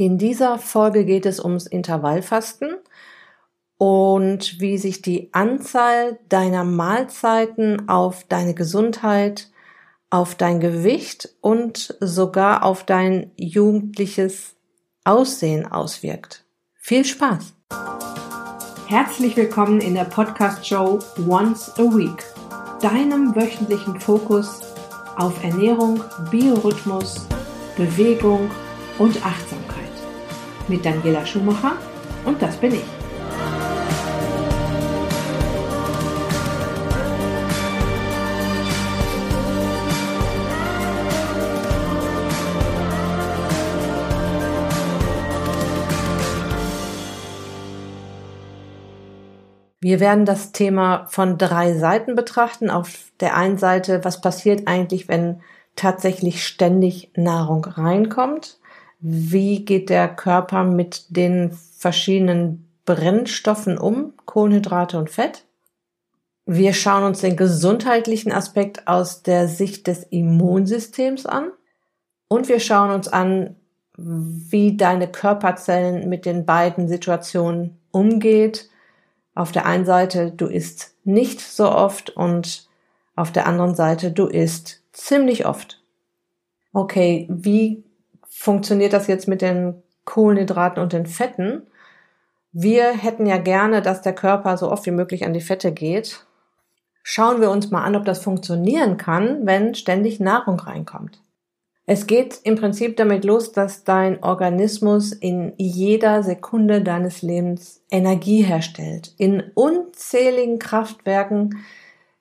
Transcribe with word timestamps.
In 0.00 0.16
dieser 0.16 0.58
Folge 0.58 1.04
geht 1.04 1.26
es 1.26 1.44
ums 1.44 1.66
Intervallfasten 1.66 2.74
und 3.76 4.58
wie 4.58 4.78
sich 4.78 5.02
die 5.02 5.28
Anzahl 5.34 6.18
deiner 6.30 6.64
Mahlzeiten 6.64 7.86
auf 7.86 8.24
deine 8.24 8.54
Gesundheit, 8.54 9.50
auf 10.08 10.34
dein 10.34 10.58
Gewicht 10.58 11.28
und 11.42 11.94
sogar 12.00 12.64
auf 12.64 12.84
dein 12.84 13.32
jugendliches 13.36 14.54
Aussehen 15.04 15.70
auswirkt. 15.70 16.46
Viel 16.76 17.04
Spaß! 17.04 17.52
Herzlich 18.86 19.36
willkommen 19.36 19.82
in 19.82 19.92
der 19.92 20.04
Podcast-Show 20.04 21.00
Once 21.28 21.74
a 21.76 21.82
Week, 21.82 22.24
deinem 22.80 23.36
wöchentlichen 23.36 24.00
Fokus 24.00 24.62
auf 25.18 25.44
Ernährung, 25.44 26.02
Biorhythmus, 26.30 27.26
Bewegung 27.76 28.50
und 28.98 29.22
Achtsamkeit 29.26 29.59
mit 30.70 30.84
Daniela 30.84 31.26
Schumacher 31.26 31.72
und 32.24 32.40
das 32.40 32.56
bin 32.56 32.74
ich. 32.74 32.84
Wir 49.82 49.98
werden 49.98 50.26
das 50.26 50.52
Thema 50.52 51.06
von 51.08 51.38
drei 51.38 51.72
Seiten 51.72 52.14
betrachten. 52.14 52.70
Auf 52.70 53.10
der 53.18 53.34
einen 53.34 53.56
Seite, 53.56 54.04
was 54.04 54.20
passiert 54.20 54.68
eigentlich, 54.68 55.08
wenn 55.08 55.40
tatsächlich 55.74 56.46
ständig 56.46 57.10
Nahrung 57.16 57.64
reinkommt? 57.64 58.59
Wie 59.00 59.64
geht 59.64 59.90
der 59.90 60.08
Körper 60.08 60.64
mit 60.64 61.06
den 61.16 61.52
verschiedenen 61.52 62.70
Brennstoffen 62.84 63.78
um, 63.78 64.14
Kohlenhydrate 64.26 64.98
und 64.98 65.10
Fett. 65.10 65.44
Wir 66.44 66.72
schauen 66.72 67.04
uns 67.04 67.20
den 67.20 67.36
gesundheitlichen 67.36 68.32
Aspekt 68.32 68.88
aus 68.88 69.22
der 69.22 69.48
Sicht 69.48 69.86
des 69.86 70.02
Immunsystems 70.04 71.26
an 71.26 71.50
und 72.28 72.48
wir 72.48 72.60
schauen 72.60 72.90
uns 72.90 73.08
an, 73.08 73.56
wie 73.96 74.76
deine 74.76 75.08
Körperzellen 75.08 76.08
mit 76.08 76.26
den 76.26 76.46
beiden 76.46 76.88
Situationen 76.88 77.78
umgeht. 77.90 78.68
Auf 79.34 79.52
der 79.52 79.66
einen 79.66 79.84
Seite, 79.84 80.32
du 80.32 80.46
isst 80.46 80.94
nicht 81.04 81.40
so 81.40 81.70
oft 81.70 82.10
und 82.10 82.68
auf 83.14 83.30
der 83.30 83.46
anderen 83.46 83.74
Seite, 83.74 84.10
du 84.10 84.26
isst 84.26 84.82
ziemlich 84.92 85.46
oft. 85.46 85.82
Okay, 86.72 87.26
wie 87.30 87.84
funktioniert 88.30 88.92
das 88.92 89.06
jetzt 89.06 89.28
mit 89.28 89.42
den 89.42 89.82
Kohlenhydraten 90.04 90.82
und 90.82 90.92
den 90.92 91.06
Fetten? 91.06 91.66
Wir 92.52 92.92
hätten 92.92 93.26
ja 93.26 93.36
gerne, 93.36 93.82
dass 93.82 94.02
der 94.02 94.14
Körper 94.14 94.56
so 94.56 94.70
oft 94.70 94.86
wie 94.86 94.92
möglich 94.92 95.26
an 95.26 95.34
die 95.34 95.40
Fette 95.40 95.72
geht. 95.72 96.24
Schauen 97.02 97.40
wir 97.40 97.50
uns 97.50 97.70
mal 97.70 97.82
an, 97.82 97.96
ob 97.96 98.04
das 98.04 98.22
funktionieren 98.22 98.96
kann, 98.96 99.46
wenn 99.46 99.74
ständig 99.74 100.20
Nahrung 100.20 100.58
reinkommt. 100.58 101.22
Es 101.86 102.06
geht 102.06 102.40
im 102.44 102.54
Prinzip 102.54 102.96
damit 102.96 103.24
los, 103.24 103.52
dass 103.52 103.82
dein 103.82 104.22
Organismus 104.22 105.12
in 105.12 105.54
jeder 105.56 106.22
Sekunde 106.22 106.82
deines 106.82 107.22
Lebens 107.22 107.82
Energie 107.90 108.42
herstellt. 108.42 109.12
In 109.18 109.42
unzähligen 109.54 110.60
Kraftwerken 110.60 111.64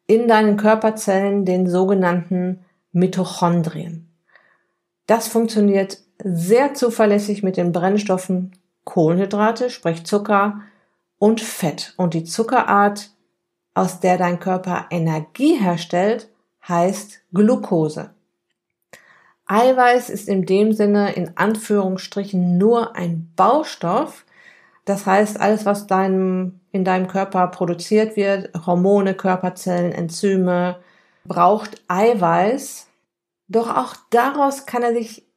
in 0.08 0.28
deinen 0.28 0.58
Körperzellen, 0.58 1.46
den 1.46 1.68
sogenannten 1.68 2.66
Mitochondrien. 2.92 4.09
Das 5.10 5.28
funktioniert 5.28 5.98
sehr 6.24 6.76
zuverlässig 6.76 7.42
mit 7.42 7.58
den 7.58 7.72
Brennstoffen 7.72 8.52
Kohlenhydrate, 8.84 9.72
sprich 9.72 10.06
Zucker 10.06 10.62
und 11.18 11.42
Fett. 11.42 11.96
Und 11.98 12.14
die 12.14 12.26
Zuckerart, 12.26 13.10
aus 13.74 14.02
der 14.02 14.20
dein 14.20 14.40
Körper 14.40 14.86
Energie 14.92 15.56
herstellt, 15.56 16.30
heißt 16.68 17.22
Glucose. 17.34 18.12
Eiweiß 19.48 20.12
ist 20.12 20.30
in 20.30 20.46
dem 20.46 20.74
Sinne 20.74 21.14
in 21.14 21.36
Anführungsstrichen 21.38 22.60
nur 22.60 22.96
ein 22.96 23.32
Baustoff. 23.36 24.26
Das 24.86 25.08
heißt, 25.08 25.42
alles, 25.42 25.66
was 25.66 25.88
deinem, 25.88 26.60
in 26.72 26.86
deinem 26.86 27.08
Körper 27.08 27.48
produziert 27.48 28.16
wird, 28.16 28.52
Hormone, 28.64 29.16
Körperzellen, 29.16 29.92
Enzyme, 29.92 30.78
braucht 31.26 31.82
Eiweiß. 31.88 32.89
Doch 33.50 33.76
auch 33.76 33.96
daraus 34.12 34.66
kann 34.66 34.84
er 34.84 34.94
sich 34.94 35.28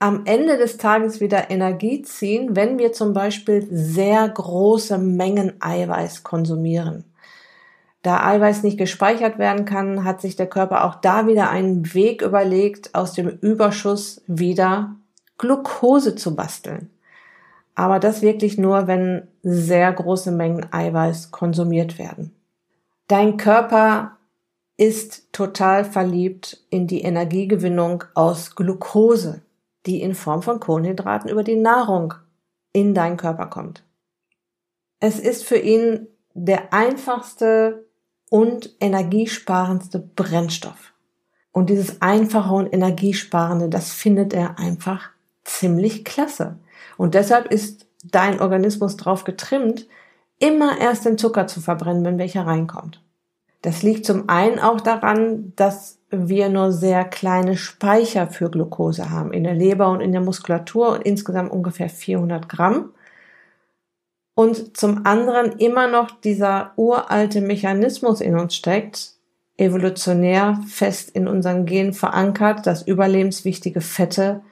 am 0.00 0.26
Ende 0.26 0.58
des 0.58 0.76
Tages 0.76 1.20
wieder 1.20 1.50
Energie 1.50 2.02
ziehen, 2.02 2.54
wenn 2.54 2.78
wir 2.78 2.92
zum 2.92 3.12
Beispiel 3.12 3.66
sehr 3.70 4.28
große 4.28 4.98
Mengen 4.98 5.54
Eiweiß 5.60 6.22
konsumieren. 6.22 7.04
Da 8.02 8.24
Eiweiß 8.24 8.62
nicht 8.62 8.78
gespeichert 8.78 9.38
werden 9.38 9.64
kann, 9.64 10.04
hat 10.04 10.20
sich 10.20 10.36
der 10.36 10.46
Körper 10.46 10.84
auch 10.84 10.96
da 10.96 11.26
wieder 11.26 11.50
einen 11.50 11.94
Weg 11.94 12.22
überlegt, 12.22 12.94
aus 12.94 13.12
dem 13.12 13.28
Überschuss 13.28 14.22
wieder 14.26 14.94
Glucose 15.36 16.14
zu 16.14 16.36
basteln. 16.36 16.90
Aber 17.74 17.98
das 17.98 18.22
wirklich 18.22 18.58
nur, 18.58 18.86
wenn 18.86 19.28
sehr 19.42 19.92
große 19.92 20.32
Mengen 20.32 20.66
Eiweiß 20.72 21.30
konsumiert 21.30 21.98
werden. 21.98 22.34
Dein 23.08 23.36
Körper 23.36 24.17
ist 24.78 25.30
total 25.32 25.84
verliebt 25.84 26.64
in 26.70 26.86
die 26.86 27.02
Energiegewinnung 27.02 28.04
aus 28.14 28.54
Glucose 28.54 29.42
die 29.88 30.02
in 30.02 30.14
Form 30.14 30.42
von 30.42 30.60
Kohlenhydraten 30.60 31.30
über 31.30 31.42
die 31.42 31.56
Nahrung 31.56 32.14
in 32.72 32.94
deinen 32.94 33.16
Körper 33.16 33.46
kommt. 33.46 33.82
Es 35.00 35.18
ist 35.18 35.44
für 35.44 35.56
ihn 35.56 36.06
der 36.34 36.72
einfachste 36.72 37.86
und 38.30 38.76
energiesparendste 38.80 39.98
Brennstoff. 39.98 40.92
Und 41.52 41.70
dieses 41.70 42.02
einfache 42.02 42.52
und 42.52 42.72
energiesparende, 42.72 43.68
das 43.68 43.92
findet 43.92 44.34
er 44.34 44.58
einfach 44.58 45.10
ziemlich 45.44 46.04
klasse. 46.04 46.58
Und 46.98 47.14
deshalb 47.14 47.50
ist 47.50 47.86
dein 48.04 48.40
Organismus 48.40 48.96
drauf 48.96 49.24
getrimmt, 49.24 49.88
immer 50.38 50.78
erst 50.78 51.06
den 51.06 51.18
Zucker 51.18 51.46
zu 51.46 51.60
verbrennen, 51.60 52.04
wenn 52.04 52.18
welcher 52.18 52.46
reinkommt. 52.46 53.02
Das 53.62 53.82
liegt 53.82 54.06
zum 54.06 54.28
einen 54.28 54.58
auch 54.58 54.80
daran, 54.80 55.52
dass 55.56 55.98
wir 56.10 56.48
nur 56.48 56.72
sehr 56.72 57.04
kleine 57.04 57.56
Speicher 57.56 58.28
für 58.28 58.50
Glucose 58.50 59.10
haben, 59.10 59.32
in 59.32 59.44
der 59.44 59.54
Leber 59.54 59.90
und 59.90 60.00
in 60.00 60.12
der 60.12 60.20
Muskulatur 60.20 60.90
und 60.90 61.02
insgesamt 61.02 61.50
ungefähr 61.50 61.88
400 61.88 62.48
Gramm. 62.48 62.92
Und 64.34 64.76
zum 64.76 65.04
anderen 65.04 65.58
immer 65.58 65.88
noch 65.88 66.12
dieser 66.20 66.72
uralte 66.76 67.40
Mechanismus 67.40 68.20
in 68.20 68.38
uns 68.38 68.54
steckt, 68.54 69.14
evolutionär 69.56 70.60
fest 70.68 71.10
in 71.10 71.26
unseren 71.26 71.66
Genen 71.66 71.92
verankert, 71.92 72.64
dass 72.66 72.86
überlebenswichtige 72.86 73.80
Fette, 73.80 74.42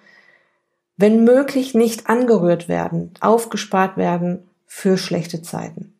wenn 0.96 1.22
möglich, 1.22 1.74
nicht 1.74 2.08
angerührt 2.08 2.68
werden, 2.68 3.14
aufgespart 3.20 3.96
werden 3.96 4.48
für 4.66 4.98
schlechte 4.98 5.42
Zeiten. 5.42 5.95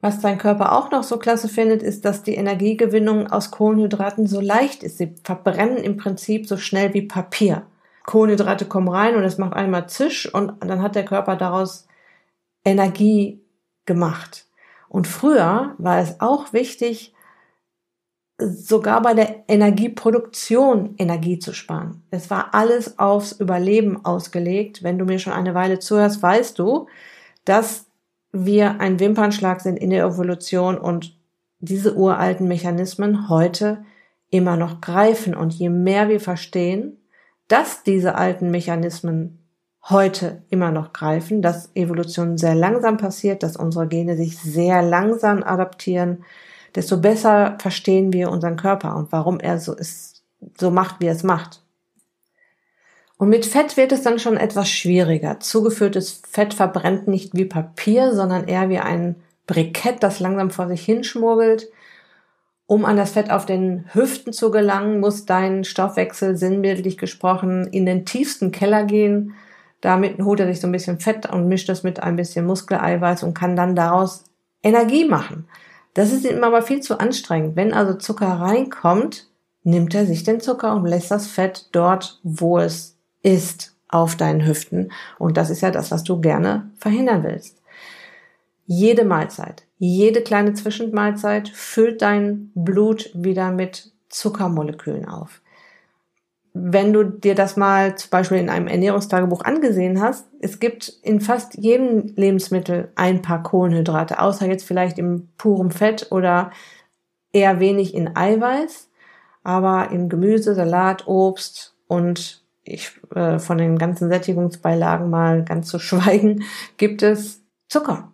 Was 0.00 0.20
dein 0.20 0.38
Körper 0.38 0.72
auch 0.72 0.90
noch 0.90 1.02
so 1.02 1.18
klasse 1.18 1.48
findet, 1.48 1.82
ist, 1.82 2.04
dass 2.04 2.22
die 2.22 2.34
Energiegewinnung 2.34 3.26
aus 3.26 3.50
Kohlenhydraten 3.50 4.26
so 4.26 4.40
leicht 4.40 4.82
ist. 4.82 4.96
Sie 4.96 5.14
verbrennen 5.24 5.76
im 5.76 5.98
Prinzip 5.98 6.46
so 6.46 6.56
schnell 6.56 6.94
wie 6.94 7.02
Papier. 7.02 7.66
Kohlenhydrate 8.06 8.64
kommen 8.64 8.88
rein 8.88 9.14
und 9.16 9.24
es 9.24 9.36
macht 9.36 9.52
einmal 9.52 9.88
Zisch 9.88 10.32
und 10.32 10.54
dann 10.64 10.80
hat 10.80 10.94
der 10.94 11.04
Körper 11.04 11.36
daraus 11.36 11.86
Energie 12.64 13.42
gemacht. 13.84 14.46
Und 14.88 15.06
früher 15.06 15.74
war 15.78 15.98
es 15.98 16.20
auch 16.20 16.52
wichtig, 16.52 17.14
sogar 18.38 19.02
bei 19.02 19.12
der 19.12 19.44
Energieproduktion 19.48 20.94
Energie 20.96 21.38
zu 21.38 21.52
sparen. 21.52 22.02
Es 22.10 22.30
war 22.30 22.54
alles 22.54 22.98
aufs 22.98 23.32
Überleben 23.32 24.04
ausgelegt. 24.04 24.82
Wenn 24.82 24.98
du 24.98 25.04
mir 25.04 25.18
schon 25.18 25.34
eine 25.34 25.54
Weile 25.54 25.78
zuhörst, 25.78 26.22
weißt 26.22 26.58
du, 26.58 26.86
dass 27.44 27.89
wir 28.32 28.80
ein 28.80 29.00
Wimpernschlag 29.00 29.60
sind 29.60 29.78
in 29.78 29.90
der 29.90 30.04
Evolution 30.04 30.78
und 30.78 31.16
diese 31.58 31.94
uralten 31.94 32.48
Mechanismen 32.48 33.28
heute 33.28 33.84
immer 34.30 34.56
noch 34.56 34.80
greifen. 34.80 35.34
Und 35.34 35.52
je 35.52 35.68
mehr 35.68 36.08
wir 36.08 36.20
verstehen, 36.20 36.98
dass 37.48 37.82
diese 37.82 38.14
alten 38.14 38.50
Mechanismen 38.50 39.40
heute 39.88 40.42
immer 40.50 40.70
noch 40.70 40.92
greifen, 40.92 41.42
dass 41.42 41.70
Evolution 41.74 42.38
sehr 42.38 42.54
langsam 42.54 42.96
passiert, 42.96 43.42
dass 43.42 43.56
unsere 43.56 43.88
Gene 43.88 44.16
sich 44.16 44.38
sehr 44.38 44.82
langsam 44.82 45.42
adaptieren, 45.42 46.24
desto 46.74 47.00
besser 47.00 47.56
verstehen 47.60 48.12
wir 48.12 48.30
unseren 48.30 48.56
Körper 48.56 48.94
und 48.96 49.10
warum 49.10 49.40
er 49.40 49.58
so 49.58 49.74
ist, 49.74 50.22
so 50.58 50.70
macht, 50.70 51.00
wie 51.00 51.06
er 51.06 51.14
es 51.14 51.24
macht. 51.24 51.62
Und 53.20 53.28
mit 53.28 53.44
Fett 53.44 53.76
wird 53.76 53.92
es 53.92 54.00
dann 54.00 54.18
schon 54.18 54.38
etwas 54.38 54.70
schwieriger. 54.70 55.40
Zugeführtes 55.40 56.22
Fett 56.26 56.54
verbrennt 56.54 57.06
nicht 57.06 57.34
wie 57.34 57.44
Papier, 57.44 58.14
sondern 58.14 58.48
eher 58.48 58.70
wie 58.70 58.78
ein 58.78 59.16
Brikett, 59.46 60.02
das 60.02 60.20
langsam 60.20 60.50
vor 60.50 60.68
sich 60.68 60.82
hinschmuggelt. 60.86 61.68
Um 62.64 62.86
an 62.86 62.96
das 62.96 63.10
Fett 63.10 63.30
auf 63.30 63.44
den 63.44 63.84
Hüften 63.92 64.32
zu 64.32 64.50
gelangen, 64.50 65.00
muss 65.00 65.26
dein 65.26 65.64
Stoffwechsel 65.64 66.38
sinnbildlich 66.38 66.96
gesprochen 66.96 67.66
in 67.66 67.84
den 67.84 68.06
tiefsten 68.06 68.52
Keller 68.52 68.84
gehen. 68.84 69.34
Damit 69.82 70.16
holt 70.22 70.40
er 70.40 70.46
sich 70.46 70.62
so 70.62 70.66
ein 70.66 70.72
bisschen 70.72 70.98
Fett 70.98 71.30
und 71.30 71.46
mischt 71.46 71.68
das 71.68 71.82
mit 71.82 72.02
ein 72.02 72.16
bisschen 72.16 72.46
Muskeleiweiß 72.46 73.22
und 73.24 73.34
kann 73.34 73.54
dann 73.54 73.76
daraus 73.76 74.24
Energie 74.62 75.04
machen. 75.04 75.46
Das 75.92 76.10
ist 76.10 76.24
ihm 76.24 76.42
aber 76.42 76.62
viel 76.62 76.80
zu 76.80 76.98
anstrengend. 76.98 77.54
Wenn 77.54 77.74
also 77.74 77.98
Zucker 77.98 78.28
reinkommt, 78.28 79.28
nimmt 79.62 79.94
er 79.94 80.06
sich 80.06 80.22
den 80.22 80.40
Zucker 80.40 80.74
und 80.74 80.86
lässt 80.86 81.10
das 81.10 81.26
Fett 81.26 81.68
dort, 81.72 82.18
wo 82.22 82.56
es 82.56 82.96
ist, 83.22 83.76
auf 83.88 84.16
deinen 84.16 84.46
Hüften. 84.46 84.92
Und 85.18 85.36
das 85.36 85.50
ist 85.50 85.62
ja 85.62 85.70
das, 85.70 85.90
was 85.90 86.04
du 86.04 86.20
gerne 86.20 86.70
verhindern 86.78 87.24
willst. 87.24 87.60
Jede 88.66 89.04
Mahlzeit, 89.04 89.64
jede 89.78 90.22
kleine 90.22 90.54
Zwischenmahlzeit 90.54 91.48
füllt 91.48 92.02
dein 92.02 92.52
Blut 92.54 93.10
wieder 93.14 93.50
mit 93.50 93.92
Zuckermolekülen 94.08 95.08
auf 95.08 95.40
wenn 96.52 96.92
du 96.92 97.04
dir 97.04 97.34
das 97.34 97.56
mal 97.56 97.96
zum 97.96 98.10
Beispiel 98.10 98.38
in 98.38 98.50
einem 98.50 98.66
Ernährungstagebuch 98.66 99.42
angesehen 99.42 100.00
hast, 100.00 100.26
es 100.40 100.58
gibt 100.58 100.88
in 101.02 101.20
fast 101.20 101.54
jedem 101.56 102.12
Lebensmittel 102.16 102.90
ein 102.96 103.22
paar 103.22 103.42
Kohlenhydrate, 103.42 104.20
außer 104.20 104.46
jetzt 104.46 104.64
vielleicht 104.64 104.98
im 104.98 105.28
purem 105.38 105.70
Fett 105.70 106.10
oder 106.10 106.50
eher 107.32 107.60
wenig 107.60 107.94
in 107.94 108.16
Eiweiß, 108.16 108.88
aber 109.44 109.90
im 109.90 110.08
Gemüse, 110.08 110.54
Salat, 110.54 111.06
Obst 111.06 111.76
und 111.86 112.39
ich, 112.72 112.92
äh, 113.14 113.38
von 113.38 113.58
den 113.58 113.78
ganzen 113.78 114.08
Sättigungsbeilagen 114.08 115.10
mal 115.10 115.44
ganz 115.44 115.68
zu 115.68 115.78
schweigen, 115.80 116.44
gibt 116.76 117.02
es 117.02 117.42
Zucker. 117.68 118.12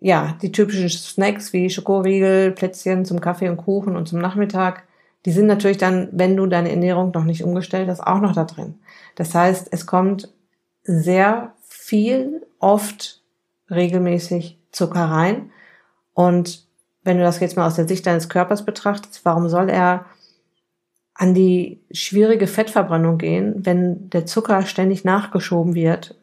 Ja, 0.00 0.36
die 0.42 0.52
typischen 0.52 0.88
Snacks 0.88 1.52
wie 1.52 1.70
Schokoriegel, 1.70 2.52
Plätzchen 2.52 3.04
zum 3.04 3.20
Kaffee 3.20 3.48
und 3.48 3.56
Kuchen 3.56 3.96
und 3.96 4.06
zum 4.06 4.20
Nachmittag 4.20 4.84
die 5.24 5.32
sind 5.32 5.46
natürlich 5.46 5.78
dann, 5.78 6.08
wenn 6.12 6.36
du 6.36 6.46
deine 6.46 6.70
Ernährung 6.70 7.10
noch 7.14 7.24
nicht 7.24 7.44
umgestellt 7.44 7.88
hast, 7.88 8.00
auch 8.00 8.20
noch 8.20 8.34
da 8.34 8.44
drin. 8.44 8.78
Das 9.14 9.34
heißt, 9.34 9.68
es 9.70 9.86
kommt 9.86 10.32
sehr 10.82 11.54
viel, 11.66 12.46
oft 12.58 13.22
regelmäßig 13.70 14.58
Zucker 14.70 15.04
rein. 15.04 15.50
Und 16.12 16.66
wenn 17.04 17.16
du 17.16 17.22
das 17.22 17.40
jetzt 17.40 17.56
mal 17.56 17.66
aus 17.66 17.76
der 17.76 17.88
Sicht 17.88 18.06
deines 18.06 18.28
Körpers 18.28 18.64
betrachtest, 18.64 19.24
warum 19.24 19.48
soll 19.48 19.70
er 19.70 20.04
an 21.14 21.34
die 21.34 21.80
schwierige 21.92 22.46
Fettverbrennung 22.46 23.18
gehen, 23.18 23.64
wenn 23.64 24.10
der 24.10 24.26
Zucker 24.26 24.66
ständig 24.66 25.04
nachgeschoben 25.04 25.74
wird, 25.74 26.16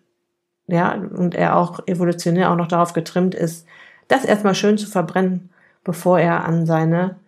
ja, 0.67 0.93
und 0.93 1.35
er 1.35 1.57
auch 1.57 1.87
evolutionär 1.87 2.51
auch 2.51 2.55
noch 2.55 2.67
darauf 2.67 2.93
getrimmt 2.93 3.35
ist, 3.35 3.65
das 4.07 4.25
erstmal 4.25 4.55
schön 4.55 4.77
zu 4.77 4.87
verbrennen, 4.87 5.49
bevor 5.83 6.19
er 6.19 6.45
an 6.45 6.65
seine 6.65 7.19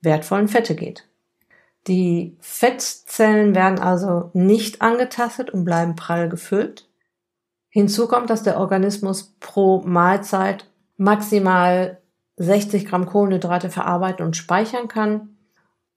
wertvollen 0.00 0.48
Fette 0.48 0.74
geht. 0.74 1.08
Die 1.86 2.36
Fettzellen 2.40 3.54
werden 3.54 3.78
also 3.78 4.30
nicht 4.34 4.82
angetastet 4.82 5.50
und 5.50 5.64
bleiben 5.64 5.94
prall 5.94 6.28
gefüllt. 6.28 6.88
Hinzu 7.68 8.08
kommt, 8.08 8.30
dass 8.30 8.42
der 8.42 8.58
Organismus 8.58 9.36
pro 9.38 9.82
Mahlzeit 9.82 10.68
maximal 10.96 11.98
60 12.36 12.86
Gramm 12.86 13.06
Kohlenhydrate 13.06 13.70
verarbeiten 13.70 14.24
und 14.24 14.36
speichern 14.36 14.88
kann. 14.88 15.35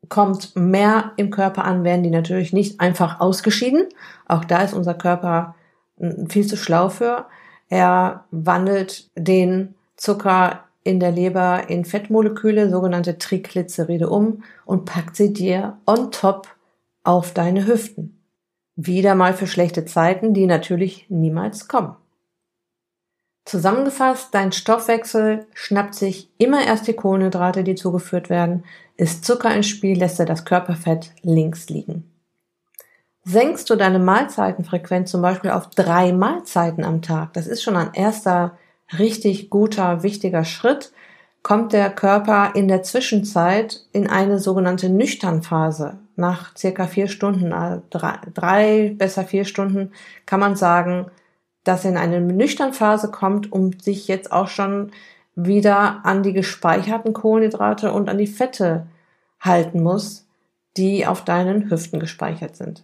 Kommt 0.07 0.55
mehr 0.55 1.11
im 1.17 1.29
Körper 1.29 1.65
an, 1.65 1.83
werden 1.83 2.03
die 2.03 2.09
natürlich 2.09 2.53
nicht 2.53 2.79
einfach 2.79 3.19
ausgeschieden. 3.19 3.85
Auch 4.27 4.45
da 4.45 4.61
ist 4.63 4.73
unser 4.73 4.93
Körper 4.93 5.55
viel 6.29 6.47
zu 6.47 6.55
schlau 6.55 6.89
für. 6.89 7.25
Er 7.67 8.23
wandelt 8.31 9.09
den 9.15 9.75
Zucker 9.97 10.63
in 10.83 10.99
der 10.99 11.11
Leber 11.11 11.69
in 11.69 11.85
Fettmoleküle, 11.85 12.69
sogenannte 12.69 13.17
Triglyceride, 13.17 14.09
um 14.09 14.43
und 14.65 14.85
packt 14.85 15.15
sie 15.15 15.33
dir 15.33 15.77
on 15.85 16.11
top 16.11 16.47
auf 17.03 17.33
deine 17.33 17.67
Hüften. 17.67 18.19
Wieder 18.75 19.13
mal 19.13 19.33
für 19.33 19.45
schlechte 19.45 19.85
Zeiten, 19.85 20.33
die 20.33 20.45
natürlich 20.45 21.05
niemals 21.09 21.67
kommen. 21.67 21.95
Zusammengefasst, 23.49 24.27
dein 24.35 24.51
Stoffwechsel 24.51 25.47
schnappt 25.55 25.95
sich 25.95 26.29
immer 26.37 26.63
erst 26.63 26.85
die 26.87 26.93
Kohlenhydrate, 26.93 27.63
die 27.63 27.73
zugeführt 27.73 28.29
werden. 28.29 28.63
Ist 28.95 29.25
Zucker 29.25 29.51
ins 29.55 29.65
Spiel, 29.65 29.97
lässt 29.97 30.19
er 30.19 30.27
das 30.27 30.45
Körperfett 30.45 31.13
links 31.23 31.67
liegen. 31.67 32.03
Senkst 33.23 33.67
du 33.71 33.75
deine 33.75 33.97
Mahlzeitenfrequenz 33.97 35.09
zum 35.09 35.23
Beispiel 35.23 35.49
auf 35.49 35.71
drei 35.71 36.13
Mahlzeiten 36.13 36.83
am 36.83 37.01
Tag, 37.01 37.33
das 37.33 37.47
ist 37.47 37.63
schon 37.63 37.75
ein 37.75 37.89
erster 37.95 38.55
richtig 38.99 39.49
guter, 39.49 40.03
wichtiger 40.03 40.43
Schritt, 40.45 40.91
kommt 41.41 41.73
der 41.73 41.89
Körper 41.89 42.51
in 42.53 42.67
der 42.67 42.83
Zwischenzeit 42.83 43.81
in 43.93 44.07
eine 44.07 44.37
sogenannte 44.37 44.89
Nüchternphase. 44.89 45.97
Nach 46.15 46.55
circa 46.55 46.85
vier 46.85 47.07
Stunden, 47.07 47.51
äh, 47.51 47.79
drei, 47.89 48.19
drei 48.31 48.93
besser 48.95 49.23
vier 49.23 49.45
Stunden, 49.45 49.91
kann 50.27 50.39
man 50.39 50.55
sagen, 50.55 51.09
dass 51.69 51.85
er 51.85 51.91
in 51.91 51.97
eine 51.97 52.19
Nüchternphase 52.19 53.11
kommt, 53.11 53.51
um 53.51 53.79
sich 53.79 54.07
jetzt 54.07 54.31
auch 54.31 54.47
schon 54.47 54.89
wieder 55.35 56.03
an 56.03 56.23
die 56.23 56.33
gespeicherten 56.33 57.13
Kohlenhydrate 57.13 57.91
und 57.93 58.09
an 58.09 58.17
die 58.17 58.25
Fette 58.25 58.87
halten 59.39 59.83
muss, 59.83 60.25
die 60.77 61.05
auf 61.05 61.23
deinen 61.23 61.69
Hüften 61.69 61.99
gespeichert 61.99 62.55
sind. 62.55 62.83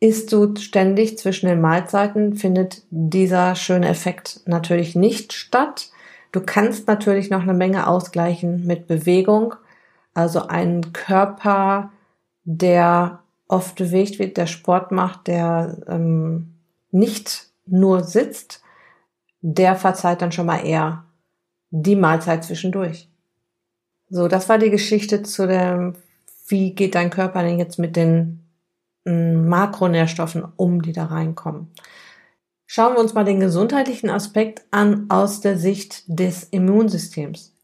Isst 0.00 0.32
du 0.32 0.56
ständig 0.56 1.18
zwischen 1.18 1.46
den 1.46 1.60
Mahlzeiten, 1.60 2.34
findet 2.34 2.82
dieser 2.90 3.54
schöne 3.54 3.88
Effekt 3.88 4.40
natürlich 4.46 4.96
nicht 4.96 5.32
statt. 5.32 5.92
Du 6.32 6.40
kannst 6.40 6.88
natürlich 6.88 7.30
noch 7.30 7.42
eine 7.42 7.54
Menge 7.54 7.86
ausgleichen 7.86 8.66
mit 8.66 8.88
Bewegung. 8.88 9.54
Also 10.14 10.48
ein 10.48 10.92
Körper, 10.92 11.92
der 12.42 13.20
oft 13.46 13.76
bewegt 13.76 14.18
wird, 14.18 14.36
der 14.36 14.48
Sport 14.48 14.90
macht, 14.90 15.28
der 15.28 15.78
ähm, 15.86 16.54
nicht 16.90 17.48
nur 17.66 18.04
sitzt, 18.04 18.62
der 19.40 19.76
verzeiht 19.76 20.22
dann 20.22 20.32
schon 20.32 20.46
mal 20.46 20.64
eher 20.64 21.04
die 21.70 21.96
Mahlzeit 21.96 22.44
zwischendurch. 22.44 23.08
So, 24.10 24.28
das 24.28 24.48
war 24.48 24.58
die 24.58 24.70
Geschichte 24.70 25.22
zu 25.22 25.46
dem, 25.46 25.94
wie 26.46 26.74
geht 26.74 26.94
dein 26.94 27.10
Körper 27.10 27.42
denn 27.42 27.58
jetzt 27.58 27.78
mit 27.78 27.94
den 27.96 28.44
Makronährstoffen 29.04 30.44
um, 30.56 30.82
die 30.82 30.92
da 30.92 31.06
reinkommen. 31.06 31.68
Schauen 32.66 32.94
wir 32.94 33.00
uns 33.00 33.14
mal 33.14 33.24
den 33.24 33.40
gesundheitlichen 33.40 34.10
Aspekt 34.10 34.62
an 34.70 35.06
aus 35.08 35.40
der 35.40 35.56
Sicht 35.56 36.04
des 36.06 36.44
Immunsystems. 36.44 37.54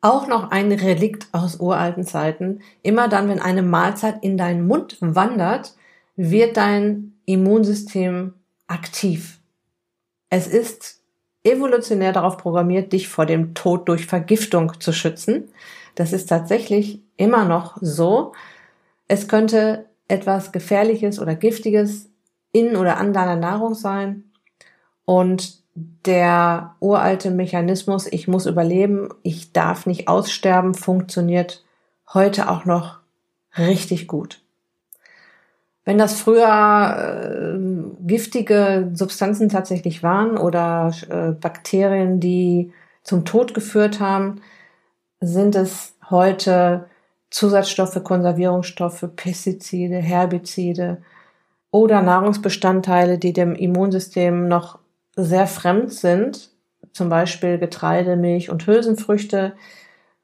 Auch 0.00 0.26
noch 0.26 0.50
ein 0.50 0.72
Relikt 0.72 1.28
aus 1.32 1.60
uralten 1.60 2.04
Zeiten. 2.04 2.60
Immer 2.82 3.08
dann, 3.08 3.28
wenn 3.28 3.40
eine 3.40 3.62
Mahlzeit 3.62 4.22
in 4.22 4.36
deinen 4.36 4.66
Mund 4.66 4.98
wandert, 5.00 5.76
wird 6.16 6.56
dein 6.56 7.13
Immunsystem 7.26 8.34
aktiv. 8.66 9.40
Es 10.30 10.46
ist 10.46 11.00
evolutionär 11.44 12.12
darauf 12.12 12.38
programmiert, 12.38 12.92
dich 12.92 13.08
vor 13.08 13.26
dem 13.26 13.54
Tod 13.54 13.88
durch 13.88 14.06
Vergiftung 14.06 14.80
zu 14.80 14.92
schützen. 14.92 15.50
Das 15.94 16.12
ist 16.12 16.28
tatsächlich 16.28 17.02
immer 17.16 17.44
noch 17.44 17.76
so. 17.80 18.32
Es 19.06 19.28
könnte 19.28 19.86
etwas 20.08 20.52
Gefährliches 20.52 21.18
oder 21.20 21.34
Giftiges 21.34 22.10
in 22.52 22.76
oder 22.76 22.96
an 22.96 23.12
deiner 23.12 23.36
Nahrung 23.36 23.74
sein. 23.74 24.24
Und 25.04 25.62
der 25.74 26.76
uralte 26.80 27.30
Mechanismus, 27.30 28.06
ich 28.06 28.28
muss 28.28 28.46
überleben, 28.46 29.08
ich 29.22 29.52
darf 29.52 29.86
nicht 29.86 30.08
aussterben, 30.08 30.74
funktioniert 30.74 31.64
heute 32.12 32.48
auch 32.48 32.64
noch 32.64 33.00
richtig 33.58 34.06
gut. 34.06 34.43
Wenn 35.84 35.98
das 35.98 36.20
früher 36.20 37.54
äh, 37.54 37.58
giftige 38.06 38.90
Substanzen 38.94 39.48
tatsächlich 39.48 40.02
waren 40.02 40.38
oder 40.38 40.92
äh, 41.10 41.32
Bakterien, 41.32 42.20
die 42.20 42.72
zum 43.02 43.26
Tod 43.26 43.52
geführt 43.52 44.00
haben, 44.00 44.40
sind 45.20 45.54
es 45.54 45.94
heute 46.08 46.86
Zusatzstoffe, 47.30 48.02
Konservierungsstoffe, 48.02 49.08
Pestizide, 49.14 49.96
Herbizide 49.96 51.02
oder 51.70 52.00
Nahrungsbestandteile, 52.00 53.18
die 53.18 53.32
dem 53.32 53.54
Immunsystem 53.54 54.48
noch 54.48 54.78
sehr 55.16 55.46
fremd 55.46 55.92
sind, 55.92 56.50
zum 56.92 57.08
Beispiel 57.08 57.58
Getreide, 57.58 58.16
Milch 58.16 58.50
und 58.50 58.66
Hülsenfrüchte, 58.66 59.54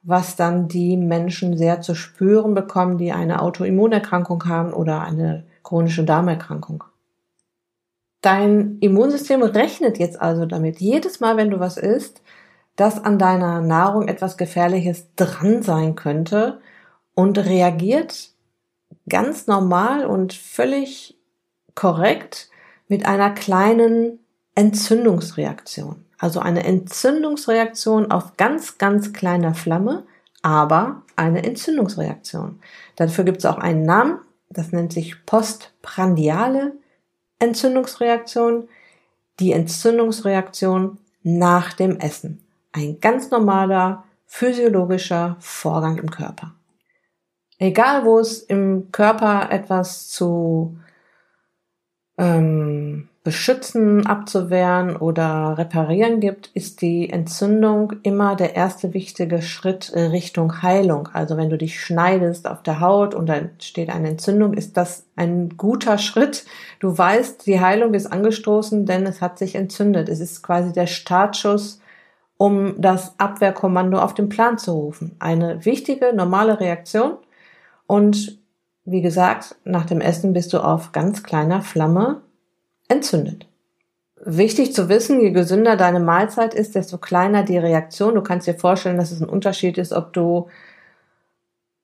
was 0.02 0.36
dann 0.36 0.68
die 0.68 0.96
Menschen 0.96 1.58
sehr 1.58 1.80
zu 1.80 1.94
spüren 1.94 2.54
bekommen, 2.54 2.96
die 2.96 3.12
eine 3.12 3.42
Autoimmunerkrankung 3.42 4.46
haben 4.46 4.72
oder 4.72 5.02
eine 5.02 5.44
chronische 5.70 6.02
Darmerkrankung. 6.02 6.82
Dein 8.22 8.78
Immunsystem 8.80 9.40
rechnet 9.40 10.00
jetzt 10.00 10.20
also 10.20 10.44
damit, 10.44 10.80
jedes 10.80 11.20
Mal, 11.20 11.36
wenn 11.36 11.48
du 11.48 11.60
was 11.60 11.76
isst, 11.76 12.22
dass 12.74 13.02
an 13.04 13.20
deiner 13.20 13.60
Nahrung 13.60 14.08
etwas 14.08 14.36
Gefährliches 14.36 15.14
dran 15.14 15.62
sein 15.62 15.94
könnte 15.94 16.60
und 17.14 17.38
reagiert 17.38 18.30
ganz 19.08 19.46
normal 19.46 20.06
und 20.06 20.32
völlig 20.32 21.16
korrekt 21.76 22.50
mit 22.88 23.06
einer 23.06 23.30
kleinen 23.30 24.18
Entzündungsreaktion. 24.56 26.04
Also 26.18 26.40
eine 26.40 26.64
Entzündungsreaktion 26.64 28.10
auf 28.10 28.36
ganz, 28.36 28.76
ganz 28.78 29.12
kleiner 29.12 29.54
Flamme, 29.54 30.02
aber 30.42 31.02
eine 31.14 31.44
Entzündungsreaktion. 31.44 32.58
Dafür 32.96 33.22
gibt 33.22 33.38
es 33.38 33.46
auch 33.46 33.58
einen 33.58 33.84
Namen, 33.84 34.18
das 34.50 34.72
nennt 34.72 34.92
sich 34.92 35.24
postprandiale 35.24 36.74
Entzündungsreaktion, 37.38 38.68
die 39.38 39.52
Entzündungsreaktion 39.52 40.98
nach 41.22 41.72
dem 41.72 41.98
Essen. 41.98 42.44
Ein 42.72 43.00
ganz 43.00 43.30
normaler 43.30 44.04
physiologischer 44.26 45.36
Vorgang 45.40 45.98
im 45.98 46.10
Körper. 46.10 46.54
Egal 47.58 48.04
wo 48.04 48.18
es 48.18 48.42
im 48.42 48.90
Körper 48.90 49.50
etwas 49.50 50.08
zu 50.08 50.78
ähm, 52.16 53.09
beschützen, 53.22 54.06
abzuwehren 54.06 54.96
oder 54.96 55.58
reparieren 55.58 56.20
gibt, 56.20 56.46
ist 56.54 56.80
die 56.80 57.10
Entzündung 57.10 57.92
immer 58.02 58.34
der 58.34 58.56
erste 58.56 58.94
wichtige 58.94 59.42
Schritt 59.42 59.92
Richtung 59.94 60.62
Heilung. 60.62 61.08
Also 61.12 61.36
wenn 61.36 61.50
du 61.50 61.58
dich 61.58 61.80
schneidest 61.80 62.48
auf 62.48 62.62
der 62.62 62.80
Haut 62.80 63.14
und 63.14 63.26
da 63.26 63.34
entsteht 63.34 63.90
eine 63.90 64.08
Entzündung, 64.08 64.54
ist 64.54 64.78
das 64.78 65.04
ein 65.16 65.58
guter 65.58 65.98
Schritt. 65.98 66.46
Du 66.78 66.96
weißt, 66.96 67.46
die 67.46 67.60
Heilung 67.60 67.92
ist 67.92 68.06
angestoßen, 68.06 68.86
denn 68.86 69.04
es 69.04 69.20
hat 69.20 69.38
sich 69.38 69.54
entzündet. 69.54 70.08
Es 70.08 70.20
ist 70.20 70.42
quasi 70.42 70.72
der 70.72 70.86
Startschuss, 70.86 71.78
um 72.38 72.80
das 72.80 73.18
Abwehrkommando 73.18 73.98
auf 73.98 74.14
den 74.14 74.30
Plan 74.30 74.56
zu 74.56 74.72
rufen. 74.72 75.14
Eine 75.18 75.66
wichtige, 75.66 76.14
normale 76.14 76.58
Reaktion. 76.58 77.18
Und 77.86 78.38
wie 78.86 79.02
gesagt, 79.02 79.56
nach 79.64 79.84
dem 79.84 80.00
Essen 80.00 80.32
bist 80.32 80.54
du 80.54 80.64
auf 80.64 80.92
ganz 80.92 81.22
kleiner 81.22 81.60
Flamme 81.60 82.22
entzündet. 82.90 83.46
Wichtig 84.22 84.74
zu 84.74 84.88
wissen, 84.90 85.20
je 85.20 85.30
gesünder 85.30 85.76
deine 85.76 86.00
Mahlzeit 86.00 86.52
ist, 86.52 86.74
desto 86.74 86.98
kleiner 86.98 87.42
die 87.42 87.56
Reaktion. 87.56 88.14
Du 88.14 88.22
kannst 88.22 88.46
dir 88.46 88.54
vorstellen, 88.54 88.98
dass 88.98 89.12
es 89.12 89.20
ein 89.22 89.28
Unterschied 89.28 89.78
ist, 89.78 89.92
ob 89.92 90.12
du 90.12 90.48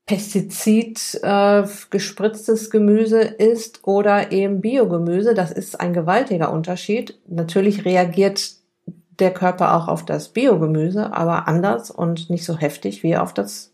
Pestizid 0.05 1.19
äh, 1.23 1.65
gespritztes 1.91 2.71
Gemüse 2.71 3.23
isst 3.23 3.81
oder 3.85 4.31
eben 4.33 4.61
Biogemüse. 4.61 5.35
Das 5.35 5.51
ist 5.51 5.81
ein 5.81 5.95
gewaltiger 5.95 6.53
Unterschied. 6.53 7.19
Natürlich 7.27 7.85
reagiert 7.85 8.53
der 9.19 9.33
Körper 9.33 9.75
auch 9.75 9.89
auf 9.89 10.05
das 10.05 10.29
Biogemüse, 10.29 11.13
aber 11.13 11.49
anders 11.49 11.91
und 11.91 12.31
nicht 12.31 12.45
so 12.45 12.57
heftig 12.57 13.03
wie 13.03 13.17
auf 13.17 13.33
das 13.35 13.73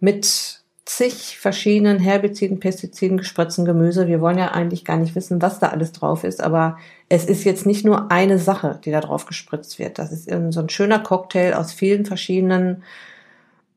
mit 0.00 0.57
zig 0.88 1.36
verschiedenen 1.38 1.98
Herbiziden, 1.98 2.60
Pestiziden 2.60 3.18
gespritzten 3.18 3.66
Gemüse. 3.66 4.06
Wir 4.06 4.22
wollen 4.22 4.38
ja 4.38 4.52
eigentlich 4.52 4.86
gar 4.86 4.96
nicht 4.96 5.14
wissen, 5.14 5.42
was 5.42 5.58
da 5.58 5.68
alles 5.68 5.92
drauf 5.92 6.24
ist, 6.24 6.42
aber 6.42 6.78
es 7.10 7.26
ist 7.26 7.44
jetzt 7.44 7.66
nicht 7.66 7.84
nur 7.84 8.10
eine 8.10 8.38
Sache, 8.38 8.80
die 8.82 8.90
da 8.90 9.00
drauf 9.00 9.26
gespritzt 9.26 9.78
wird. 9.78 9.98
Das 9.98 10.12
ist 10.12 10.30
so 10.30 10.60
ein 10.60 10.70
schöner 10.70 10.98
Cocktail 10.98 11.54
aus 11.54 11.74
vielen 11.74 12.06
verschiedenen 12.06 12.82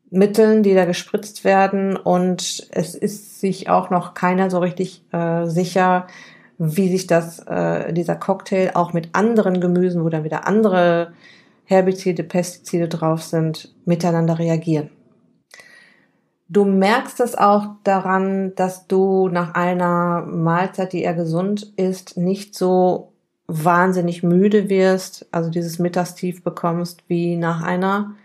Mitteln, 0.10 0.64
die 0.64 0.74
da 0.74 0.86
gespritzt 0.86 1.44
werden 1.44 1.98
und 1.98 2.68
es 2.72 2.96
ist 2.96 3.42
sich 3.42 3.70
auch 3.70 3.90
noch 3.90 4.14
keiner 4.14 4.50
so 4.50 4.60
richtig 4.60 5.04
äh, 5.12 5.46
sicher, 5.48 6.08
wie 6.58 6.90
sich 6.90 7.08
das 7.08 7.40
äh, 7.40 7.92
dieser 7.92 8.16
Cocktail 8.16 8.72
auch 8.74 8.94
mit 8.94 9.10
anderen 9.14 9.60
Gemüsen, 9.60 10.04
wo 10.04 10.10
dann 10.10 10.24
wieder 10.24 10.48
andere 10.48 11.12
Herbizide, 11.66 12.24
Pestizide 12.24 12.88
drauf 12.88 13.22
sind, 13.22 13.74
miteinander 13.86 14.40
reagieren. 14.40 14.92
Du 16.54 16.66
merkst 16.66 17.22
es 17.22 17.38
auch 17.38 17.68
daran, 17.86 18.54
dass 18.56 18.86
du 18.86 19.30
nach 19.30 19.54
einer 19.54 20.26
Mahlzeit, 20.26 20.92
die 20.92 21.04
eher 21.04 21.14
gesund 21.14 21.72
ist, 21.78 22.18
nicht 22.18 22.56
so 22.56 23.14
wahnsinnig 23.48 24.22
müde 24.22 24.68
wirst, 24.68 25.26
also 25.32 25.50
dieses 25.50 25.80
Mittagstief 25.80 26.44
bekommst, 26.44 27.06
wie 27.08 27.38
nach 27.38 27.64
einer 27.64 28.16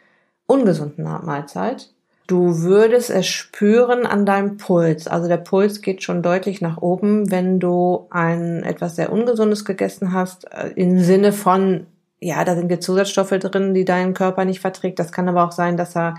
ungesunden 0.46 1.04
Mahlzeit. 1.04 1.92
Du 2.26 2.62
würdest 2.62 3.10
es 3.10 3.28
spüren 3.28 4.04
an 4.06 4.26
deinem 4.26 4.56
Puls. 4.56 5.06
Also 5.06 5.28
der 5.28 5.36
Puls 5.36 5.80
geht 5.80 6.02
schon 6.02 6.20
deutlich 6.20 6.60
nach 6.60 6.78
oben, 6.78 7.30
wenn 7.30 7.60
du 7.60 8.08
ein 8.10 8.64
etwas 8.64 8.96
sehr 8.96 9.12
Ungesundes 9.12 9.64
gegessen 9.64 10.12
hast, 10.12 10.52
äh, 10.52 10.70
im 10.74 10.98
Sinne 10.98 11.32
von, 11.32 11.86
ja, 12.18 12.44
da 12.44 12.56
sind 12.56 12.82
Zusatzstoffe 12.82 13.38
drin, 13.38 13.72
die 13.72 13.84
dein 13.84 14.14
Körper 14.14 14.44
nicht 14.44 14.58
verträgt. 14.58 14.98
Das 14.98 15.12
kann 15.12 15.28
aber 15.28 15.44
auch 15.44 15.52
sein, 15.52 15.76
dass 15.76 15.94
er 15.94 16.16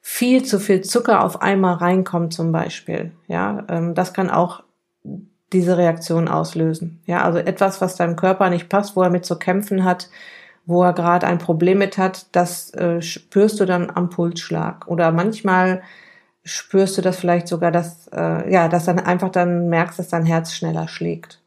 viel 0.00 0.44
zu 0.44 0.58
viel 0.58 0.80
Zucker 0.80 1.24
auf 1.24 1.42
einmal 1.42 1.74
reinkommt 1.74 2.32
zum 2.32 2.52
Beispiel. 2.52 3.12
Ja, 3.28 3.64
ähm, 3.68 3.94
das 3.94 4.14
kann 4.14 4.30
auch 4.30 4.62
diese 5.52 5.76
Reaktion 5.76 6.28
auslösen. 6.28 7.02
Ja, 7.06 7.24
also 7.24 7.38
etwas, 7.38 7.80
was 7.80 7.96
deinem 7.96 8.16
Körper 8.16 8.50
nicht 8.50 8.68
passt, 8.68 8.96
wo 8.96 9.02
er 9.02 9.10
mit 9.10 9.24
zu 9.24 9.36
kämpfen 9.36 9.84
hat, 9.84 10.08
wo 10.64 10.82
er 10.84 10.92
gerade 10.92 11.26
ein 11.26 11.38
Problem 11.38 11.78
mit 11.78 11.98
hat, 11.98 12.26
das 12.32 12.72
äh, 12.74 13.02
spürst 13.02 13.58
du 13.60 13.64
dann 13.66 13.90
am 13.90 14.10
Pulsschlag. 14.10 14.86
Oder 14.86 15.10
manchmal 15.10 15.82
spürst 16.44 16.96
du 16.96 17.02
das 17.02 17.18
vielleicht 17.18 17.48
sogar, 17.48 17.70
dass, 17.70 18.08
äh, 18.08 18.50
ja, 18.50 18.68
dass 18.68 18.84
dann 18.84 19.00
einfach 19.00 19.30
dann 19.30 19.68
merkst, 19.68 19.98
dass 19.98 20.08
dein 20.08 20.24
Herz 20.24 20.52
schneller 20.52 20.88
schlägt. 20.88 21.40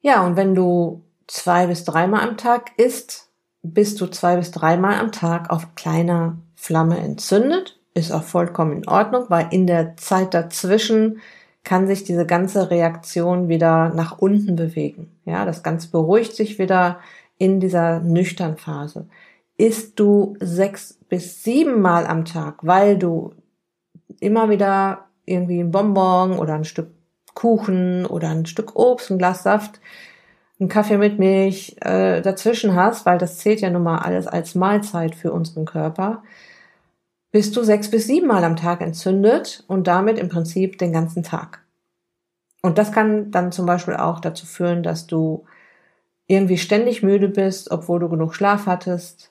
Ja, 0.00 0.24
und 0.24 0.36
wenn 0.36 0.54
du 0.54 1.02
zwei 1.26 1.66
bis 1.66 1.84
dreimal 1.84 2.26
am 2.26 2.36
Tag 2.36 2.78
isst, 2.78 3.28
bist 3.62 4.00
du 4.00 4.06
zwei 4.06 4.36
bis 4.36 4.52
dreimal 4.52 4.94
am 4.94 5.12
Tag 5.12 5.50
auf 5.50 5.74
kleiner 5.74 6.38
Flamme 6.66 6.98
entzündet, 6.98 7.78
ist 7.94 8.10
auch 8.10 8.24
vollkommen 8.24 8.78
in 8.78 8.88
Ordnung, 8.88 9.26
weil 9.28 9.46
in 9.52 9.68
der 9.68 9.96
Zeit 9.96 10.34
dazwischen 10.34 11.20
kann 11.62 11.86
sich 11.86 12.02
diese 12.02 12.26
ganze 12.26 12.70
Reaktion 12.70 13.48
wieder 13.48 13.90
nach 13.90 14.18
unten 14.18 14.56
bewegen. 14.56 15.12
Ja, 15.24 15.44
das 15.44 15.62
Ganze 15.62 15.90
beruhigt 15.90 16.34
sich 16.34 16.58
wieder 16.58 16.98
in 17.38 17.60
dieser 17.60 18.00
nüchtern 18.00 18.56
Phase. 18.56 19.06
Isst 19.56 20.00
du 20.00 20.36
sechs 20.40 20.98
bis 21.08 21.44
sieben 21.44 21.80
Mal 21.80 22.04
am 22.06 22.24
Tag, 22.24 22.58
weil 22.62 22.98
du 22.98 23.32
immer 24.18 24.50
wieder 24.50 25.06
irgendwie 25.24 25.60
ein 25.60 25.70
Bonbon 25.70 26.38
oder 26.38 26.54
ein 26.54 26.64
Stück 26.64 26.88
Kuchen 27.34 28.06
oder 28.06 28.30
ein 28.30 28.46
Stück 28.46 28.74
Obst, 28.74 29.10
ein 29.10 29.18
Glas 29.18 29.44
Saft, 29.44 29.80
einen 30.58 30.68
Kaffee 30.68 30.98
mit 30.98 31.18
Milch 31.20 31.76
äh, 31.80 32.22
dazwischen 32.22 32.74
hast, 32.74 33.06
weil 33.06 33.18
das 33.18 33.38
zählt 33.38 33.60
ja 33.60 33.70
nun 33.70 33.84
mal 33.84 33.98
alles 33.98 34.26
als 34.26 34.56
Mahlzeit 34.56 35.14
für 35.14 35.32
unseren 35.32 35.64
Körper, 35.64 36.22
bist 37.32 37.56
du 37.56 37.62
sechs 37.62 37.90
bis 37.90 38.06
sieben 38.06 38.26
Mal 38.26 38.44
am 38.44 38.56
Tag 38.56 38.80
entzündet 38.80 39.64
und 39.68 39.86
damit 39.86 40.18
im 40.18 40.28
Prinzip 40.28 40.78
den 40.78 40.92
ganzen 40.92 41.22
Tag. 41.22 41.64
Und 42.62 42.78
das 42.78 42.92
kann 42.92 43.30
dann 43.30 43.52
zum 43.52 43.66
Beispiel 43.66 43.94
auch 43.94 44.20
dazu 44.20 44.46
führen, 44.46 44.82
dass 44.82 45.06
du 45.06 45.44
irgendwie 46.26 46.58
ständig 46.58 47.02
müde 47.02 47.28
bist, 47.28 47.70
obwohl 47.70 48.00
du 48.00 48.08
genug 48.08 48.34
Schlaf 48.34 48.66
hattest, 48.66 49.30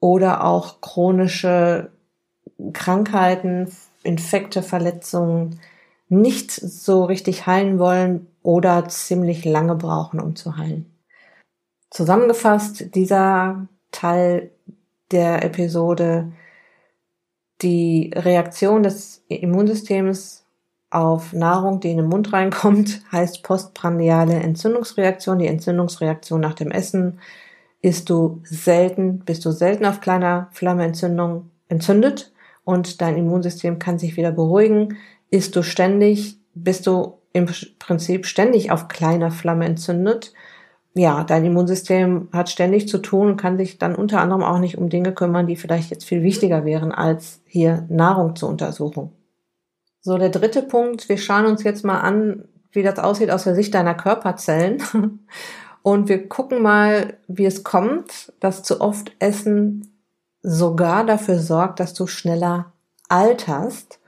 oder 0.00 0.44
auch 0.44 0.80
chronische 0.80 1.90
Krankheiten, 2.72 3.70
Infekte, 4.02 4.62
Verletzungen 4.62 5.60
nicht 6.08 6.50
so 6.50 7.04
richtig 7.04 7.46
heilen 7.46 7.78
wollen 7.78 8.26
oder 8.42 8.88
ziemlich 8.88 9.44
lange 9.44 9.74
brauchen, 9.74 10.20
um 10.20 10.36
zu 10.36 10.56
heilen. 10.56 10.86
Zusammengefasst, 11.90 12.94
dieser 12.94 13.66
Teil 13.92 14.50
der 15.10 15.44
Episode 15.44 16.32
die 17.62 18.12
Reaktion 18.14 18.82
des 18.82 19.24
Immunsystems 19.28 20.44
auf 20.90 21.32
Nahrung, 21.32 21.80
die 21.80 21.90
in 21.90 21.98
den 21.98 22.06
Mund 22.06 22.32
reinkommt, 22.32 23.02
heißt 23.12 23.42
postprandiale 23.42 24.34
Entzündungsreaktion. 24.34 25.38
Die 25.38 25.46
Entzündungsreaktion 25.46 26.40
nach 26.40 26.54
dem 26.54 26.70
Essen 26.70 27.20
ist 27.80 28.10
du 28.10 28.40
selten, 28.44 29.20
bist 29.20 29.44
du 29.44 29.52
selten 29.52 29.84
auf 29.84 30.00
kleiner 30.00 30.48
Flamme 30.52 30.84
Entzündung 30.84 31.50
entzündet 31.68 32.32
und 32.64 33.00
dein 33.00 33.16
Immunsystem 33.16 33.78
kann 33.78 33.98
sich 33.98 34.16
wieder 34.16 34.32
beruhigen. 34.32 34.96
Ist 35.30 35.54
du 35.54 35.62
ständig, 35.62 36.38
bist 36.54 36.86
du 36.86 37.18
im 37.32 37.46
Prinzip 37.78 38.26
ständig 38.26 38.70
auf 38.70 38.88
kleiner 38.88 39.30
Flamme 39.30 39.66
entzündet 39.66 40.32
ja, 40.94 41.22
dein 41.24 41.44
Immunsystem 41.44 42.28
hat 42.32 42.48
ständig 42.48 42.88
zu 42.88 42.98
tun 42.98 43.28
und 43.28 43.36
kann 43.36 43.56
sich 43.56 43.78
dann 43.78 43.94
unter 43.94 44.20
anderem 44.20 44.42
auch 44.42 44.58
nicht 44.58 44.78
um 44.78 44.88
Dinge 44.88 45.12
kümmern, 45.12 45.46
die 45.46 45.56
vielleicht 45.56 45.90
jetzt 45.90 46.04
viel 46.04 46.22
wichtiger 46.22 46.64
wären, 46.64 46.92
als 46.92 47.40
hier 47.46 47.86
Nahrung 47.88 48.34
zu 48.36 48.48
untersuchen. 48.48 49.10
So, 50.00 50.18
der 50.18 50.30
dritte 50.30 50.62
Punkt. 50.62 51.08
Wir 51.08 51.18
schauen 51.18 51.46
uns 51.46 51.62
jetzt 51.62 51.84
mal 51.84 52.00
an, 52.00 52.44
wie 52.72 52.82
das 52.82 52.98
aussieht 52.98 53.30
aus 53.30 53.44
der 53.44 53.54
Sicht 53.54 53.74
deiner 53.74 53.94
Körperzellen. 53.94 54.82
Und 55.82 56.08
wir 56.08 56.28
gucken 56.28 56.62
mal, 56.62 57.14
wie 57.28 57.46
es 57.46 57.64
kommt, 57.64 58.32
dass 58.40 58.62
zu 58.62 58.80
oft 58.80 59.12
Essen 59.20 59.92
sogar 60.42 61.04
dafür 61.04 61.38
sorgt, 61.38 61.80
dass 61.80 61.94
du 61.94 62.06
schneller 62.06 62.72
alterst. 63.08 64.00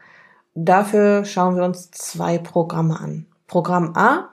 Dafür 0.55 1.25
schauen 1.25 1.57
wir 1.57 1.65
uns 1.65 1.91
zwei 1.91 2.39
Programme 2.39 2.99
an. 2.99 3.27
Programm 3.47 3.93
A, 3.97 4.31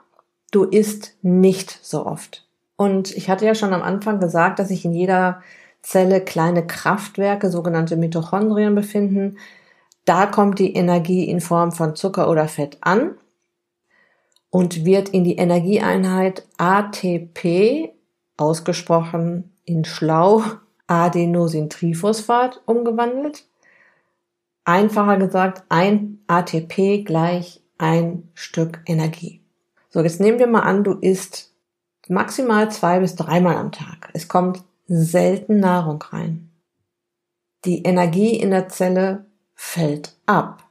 du 0.50 0.64
isst 0.64 1.16
nicht 1.22 1.78
so 1.82 2.06
oft. 2.06 2.46
Und 2.76 3.16
ich 3.16 3.28
hatte 3.28 3.44
ja 3.44 3.54
schon 3.54 3.74
am 3.74 3.82
Anfang 3.82 4.20
gesagt, 4.20 4.58
dass 4.58 4.68
sich 4.68 4.84
in 4.84 4.92
jeder 4.92 5.42
Zelle 5.82 6.20
kleine 6.20 6.66
Kraftwerke, 6.66 7.50
sogenannte 7.50 7.96
Mitochondrien 7.96 8.74
befinden. 8.74 9.38
Da 10.04 10.26
kommt 10.26 10.58
die 10.58 10.74
Energie 10.74 11.28
in 11.28 11.40
Form 11.40 11.72
von 11.72 11.96
Zucker 11.96 12.30
oder 12.30 12.48
Fett 12.48 12.78
an 12.80 13.16
und 14.50 14.84
wird 14.84 15.08
in 15.10 15.24
die 15.24 15.36
Energieeinheit 15.36 16.46
ATP, 16.56 17.90
ausgesprochen 18.36 19.52
in 19.64 19.84
schlau, 19.84 20.42
Adenosintriphosphat 20.86 22.62
umgewandelt. 22.64 23.44
Einfacher 24.64 25.16
gesagt, 25.18 25.64
ein 25.68 26.20
ATP 26.26 27.04
gleich 27.04 27.60
ein 27.78 28.28
Stück 28.34 28.80
Energie. 28.86 29.37
So, 29.98 30.04
jetzt 30.04 30.20
nehmen 30.20 30.38
wir 30.38 30.46
mal 30.46 30.60
an, 30.60 30.84
du 30.84 30.92
isst 30.92 31.52
maximal 32.06 32.70
zwei 32.70 33.00
bis 33.00 33.16
dreimal 33.16 33.56
am 33.56 33.72
Tag. 33.72 34.10
Es 34.12 34.28
kommt 34.28 34.62
selten 34.86 35.58
Nahrung 35.58 36.00
rein. 36.00 36.52
Die 37.64 37.82
Energie 37.82 38.36
in 38.36 38.52
der 38.52 38.68
Zelle 38.68 39.26
fällt 39.56 40.14
ab. 40.24 40.62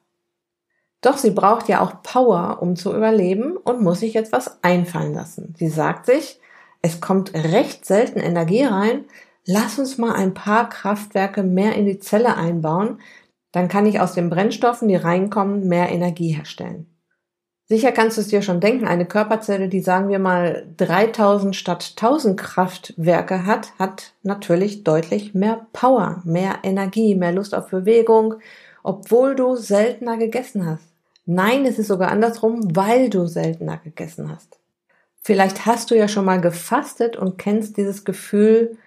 Doch 1.02 1.18
sie 1.18 1.32
braucht 1.32 1.68
ja 1.68 1.82
auch 1.82 2.02
Power, 2.04 2.60
um 2.62 2.78
zu 2.78 2.96
überleben 2.96 3.58
und 3.58 3.82
muss 3.82 4.00
sich 4.00 4.14
jetzt 4.14 4.32
was 4.32 4.64
einfallen 4.64 5.14
lassen. 5.14 5.54
Sie 5.58 5.68
sagt 5.68 6.06
sich, 6.06 6.40
es 6.82 7.02
kommt 7.02 7.34
recht 7.34 7.86
selten 7.86 8.22
Energie 8.22 8.64
rein, 8.64 9.04
lass 9.44 9.78
uns 9.78 9.98
mal 9.98 10.14
ein 10.14 10.36
paar 10.36 10.70
Kraftwerke 10.70 11.44
mehr 11.44 11.76
in 11.76 11.86
die 11.86 12.00
Zelle 12.00 12.38
einbauen, 12.38 13.02
dann 13.52 13.68
kann 13.68 13.88
ich 13.88 14.00
aus 14.00 14.14
den 14.14 14.30
Brennstoffen, 14.30 14.88
die 14.88 14.96
reinkommen, 14.96 15.68
mehr 15.68 15.90
Energie 15.90 16.32
herstellen. 16.32 16.97
Sicher 17.70 17.92
kannst 17.92 18.16
du 18.16 18.22
es 18.22 18.30
dir 18.30 18.42
schon 18.42 18.62
denken, 18.62 18.88
eine 18.88 19.06
Körperzelle, 19.06 19.68
die 19.68 19.82
sagen 19.82 20.08
wir 20.08 20.20
mal 20.20 20.66
3000 20.78 21.54
statt 21.54 21.96
1000 21.98 22.40
Kraftwerke 22.40 23.46
hat, 23.46 23.74
hat 23.78 24.14
natürlich 24.24 24.86
deutlich 24.86 25.34
mehr 25.34 25.68
Power, 25.74 26.22
mehr 26.24 26.60
Energie, 26.64 27.14
mehr 27.16 27.34
Lust 27.34 27.54
auf 27.54 27.70
Bewegung, 27.70 28.36
obwohl 28.84 29.36
du 29.36 29.58
seltener 29.58 30.16
gegessen 30.16 30.66
hast. 30.66 30.88
Nein, 31.26 31.66
es 31.66 31.78
ist 31.78 31.88
sogar 31.88 32.10
andersrum, 32.10 32.74
weil 32.74 33.10
du 33.10 33.28
seltener 33.28 33.78
gegessen 33.84 34.32
hast. 34.32 34.60
Vielleicht 35.22 35.66
hast 35.66 35.92
du 35.92 35.98
ja 35.98 36.08
schon 36.08 36.24
mal 36.24 36.40
gefastet 36.40 37.18
und 37.18 37.38
kennst 37.38 37.76
dieses 37.76 38.06
Gefühl, 38.06 38.78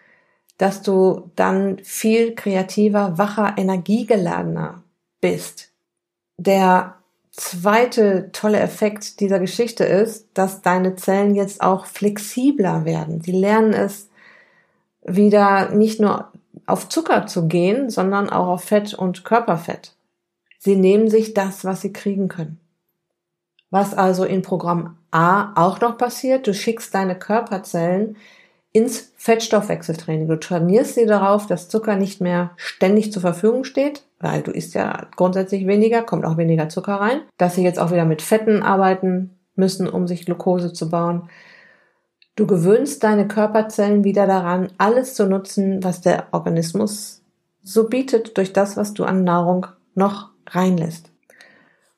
dass 0.56 0.80
du 0.80 1.30
dann 1.36 1.80
viel 1.84 2.34
kreativer, 2.34 3.18
wacher, 3.18 3.56
energiegeladener 3.58 4.82
bist. 5.20 5.70
Der 6.38 6.99
zweite 7.30 8.30
tolle 8.32 8.60
Effekt 8.60 9.20
dieser 9.20 9.38
Geschichte 9.38 9.84
ist, 9.84 10.28
dass 10.34 10.62
deine 10.62 10.96
Zellen 10.96 11.34
jetzt 11.34 11.62
auch 11.62 11.86
flexibler 11.86 12.84
werden. 12.84 13.20
Sie 13.20 13.32
lernen 13.32 13.72
es 13.72 14.08
wieder 15.02 15.70
nicht 15.70 16.00
nur 16.00 16.32
auf 16.66 16.88
Zucker 16.88 17.26
zu 17.26 17.48
gehen, 17.48 17.90
sondern 17.90 18.30
auch 18.30 18.48
auf 18.48 18.64
Fett 18.64 18.94
und 18.94 19.24
Körperfett. 19.24 19.94
Sie 20.58 20.76
nehmen 20.76 21.08
sich 21.08 21.34
das, 21.34 21.64
was 21.64 21.80
sie 21.80 21.92
kriegen 21.92 22.28
können. 22.28 22.60
Was 23.70 23.94
also 23.94 24.24
in 24.24 24.42
Programm 24.42 24.98
A 25.10 25.52
auch 25.54 25.80
noch 25.80 25.96
passiert, 25.96 26.46
du 26.46 26.54
schickst 26.54 26.94
deine 26.94 27.18
Körperzellen 27.18 28.16
ins 28.72 29.12
Fettstoffwechseltraining. 29.16 30.28
Du 30.28 30.38
trainierst 30.38 30.94
sie 30.94 31.06
darauf, 31.06 31.46
dass 31.46 31.68
Zucker 31.68 31.96
nicht 31.96 32.20
mehr 32.20 32.50
ständig 32.56 33.12
zur 33.12 33.22
Verfügung 33.22 33.64
steht, 33.64 34.04
weil 34.20 34.42
du 34.42 34.50
isst 34.50 34.74
ja 34.74 35.06
grundsätzlich 35.16 35.66
weniger, 35.66 36.02
kommt 36.02 36.24
auch 36.24 36.36
weniger 36.36 36.68
Zucker 36.68 36.94
rein, 36.94 37.22
dass 37.38 37.54
sie 37.54 37.64
jetzt 37.64 37.78
auch 37.78 37.90
wieder 37.90 38.04
mit 38.04 38.22
Fetten 38.22 38.62
arbeiten 38.62 39.38
müssen, 39.56 39.88
um 39.88 40.06
sich 40.06 40.26
Glucose 40.26 40.72
zu 40.72 40.90
bauen. 40.90 41.28
Du 42.36 42.46
gewöhnst 42.46 43.02
deine 43.02 43.26
Körperzellen 43.26 44.04
wieder 44.04 44.26
daran, 44.26 44.68
alles 44.78 45.14
zu 45.14 45.26
nutzen, 45.26 45.82
was 45.82 46.00
der 46.00 46.28
Organismus 46.32 47.22
so 47.62 47.88
bietet, 47.88 48.36
durch 48.36 48.52
das, 48.52 48.76
was 48.76 48.94
du 48.94 49.04
an 49.04 49.24
Nahrung 49.24 49.66
noch 49.94 50.30
reinlässt. 50.48 51.10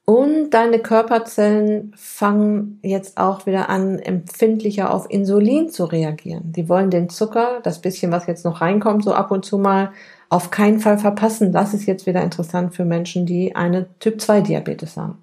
Und 0.04 0.50
deine 0.50 0.80
Körperzellen 0.80 1.92
fangen 1.96 2.80
jetzt 2.82 3.18
auch 3.18 3.46
wieder 3.46 3.68
an, 3.68 4.00
empfindlicher 4.00 4.92
auf 4.92 5.08
Insulin 5.08 5.70
zu 5.70 5.84
reagieren. 5.84 6.52
Die 6.52 6.68
wollen 6.68 6.90
den 6.90 7.08
Zucker, 7.08 7.60
das 7.62 7.80
bisschen, 7.80 8.10
was 8.10 8.26
jetzt 8.26 8.44
noch 8.44 8.60
reinkommt, 8.60 9.04
so 9.04 9.14
ab 9.14 9.30
und 9.30 9.44
zu 9.44 9.58
mal, 9.58 9.92
auf 10.32 10.50
keinen 10.50 10.80
Fall 10.80 10.98
verpassen. 10.98 11.52
Das 11.52 11.74
ist 11.74 11.84
jetzt 11.84 12.06
wieder 12.06 12.22
interessant 12.22 12.74
für 12.74 12.86
Menschen, 12.86 13.26
die 13.26 13.54
eine 13.54 13.86
Typ-2-Diabetes 13.98 14.96
haben. 14.96 15.18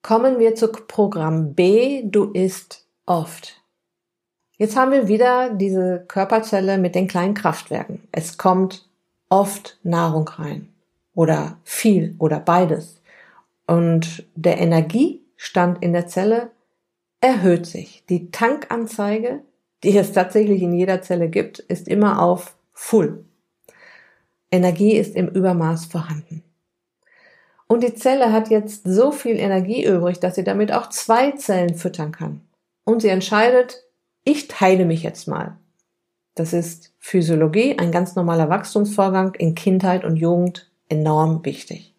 Kommen 0.00 0.38
wir 0.38 0.54
zu 0.54 0.68
Programm 0.68 1.52
B. 1.52 2.02
Du 2.04 2.32
isst 2.32 2.86
oft. 3.04 3.60
Jetzt 4.56 4.76
haben 4.76 4.92
wir 4.92 5.08
wieder 5.08 5.50
diese 5.50 6.06
Körperzelle 6.08 6.78
mit 6.78 6.94
den 6.94 7.06
kleinen 7.06 7.34
Kraftwerken. 7.34 8.08
Es 8.12 8.38
kommt 8.38 8.88
oft 9.28 9.78
Nahrung 9.82 10.26
rein. 10.26 10.68
Oder 11.14 11.58
viel 11.62 12.14
oder 12.18 12.40
beides. 12.40 13.02
Und 13.66 14.24
der 14.34 14.58
Energiestand 14.58 15.82
in 15.82 15.92
der 15.92 16.06
Zelle 16.06 16.50
erhöht 17.20 17.66
sich. 17.66 18.04
Die 18.08 18.30
Tankanzeige, 18.30 19.40
die 19.82 19.98
es 19.98 20.12
tatsächlich 20.12 20.62
in 20.62 20.72
jeder 20.72 21.02
Zelle 21.02 21.28
gibt, 21.28 21.58
ist 21.58 21.88
immer 21.88 22.22
auf 22.22 22.56
Full. 22.72 23.26
Energie 24.50 24.92
ist 24.92 25.14
im 25.16 25.28
Übermaß 25.28 25.86
vorhanden. 25.86 26.42
Und 27.68 27.82
die 27.82 27.94
Zelle 27.94 28.32
hat 28.32 28.48
jetzt 28.48 28.82
so 28.84 29.10
viel 29.10 29.36
Energie 29.36 29.84
übrig, 29.84 30.20
dass 30.20 30.36
sie 30.36 30.44
damit 30.44 30.72
auch 30.72 30.88
zwei 30.88 31.32
Zellen 31.32 31.74
füttern 31.74 32.12
kann. 32.12 32.40
Und 32.84 33.02
sie 33.02 33.08
entscheidet, 33.08 33.82
ich 34.24 34.46
teile 34.46 34.84
mich 34.84 35.02
jetzt 35.02 35.26
mal. 35.26 35.56
Das 36.36 36.52
ist 36.52 36.94
Physiologie, 36.98 37.78
ein 37.78 37.90
ganz 37.90 38.14
normaler 38.14 38.48
Wachstumsvorgang 38.48 39.34
in 39.34 39.54
Kindheit 39.54 40.04
und 40.04 40.16
Jugend 40.16 40.70
enorm 40.88 41.44
wichtig. 41.44 41.94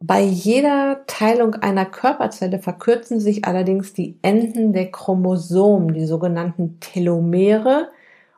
Bei 0.00 0.20
jeder 0.20 1.04
Teilung 1.06 1.54
einer 1.54 1.86
Körperzelle 1.86 2.58
verkürzen 2.58 3.20
sich 3.20 3.44
allerdings 3.44 3.92
die 3.92 4.18
Enden 4.22 4.72
der 4.72 4.90
Chromosomen, 4.90 5.94
die 5.94 6.04
sogenannten 6.04 6.80
Telomere, 6.80 7.90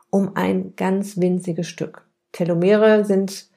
um 0.09 0.35
ein 0.35 0.73
ganz 0.75 1.17
winziges 1.17 1.67
Stück. 1.67 2.08
Telomere 2.31 3.05
sind 3.05 3.47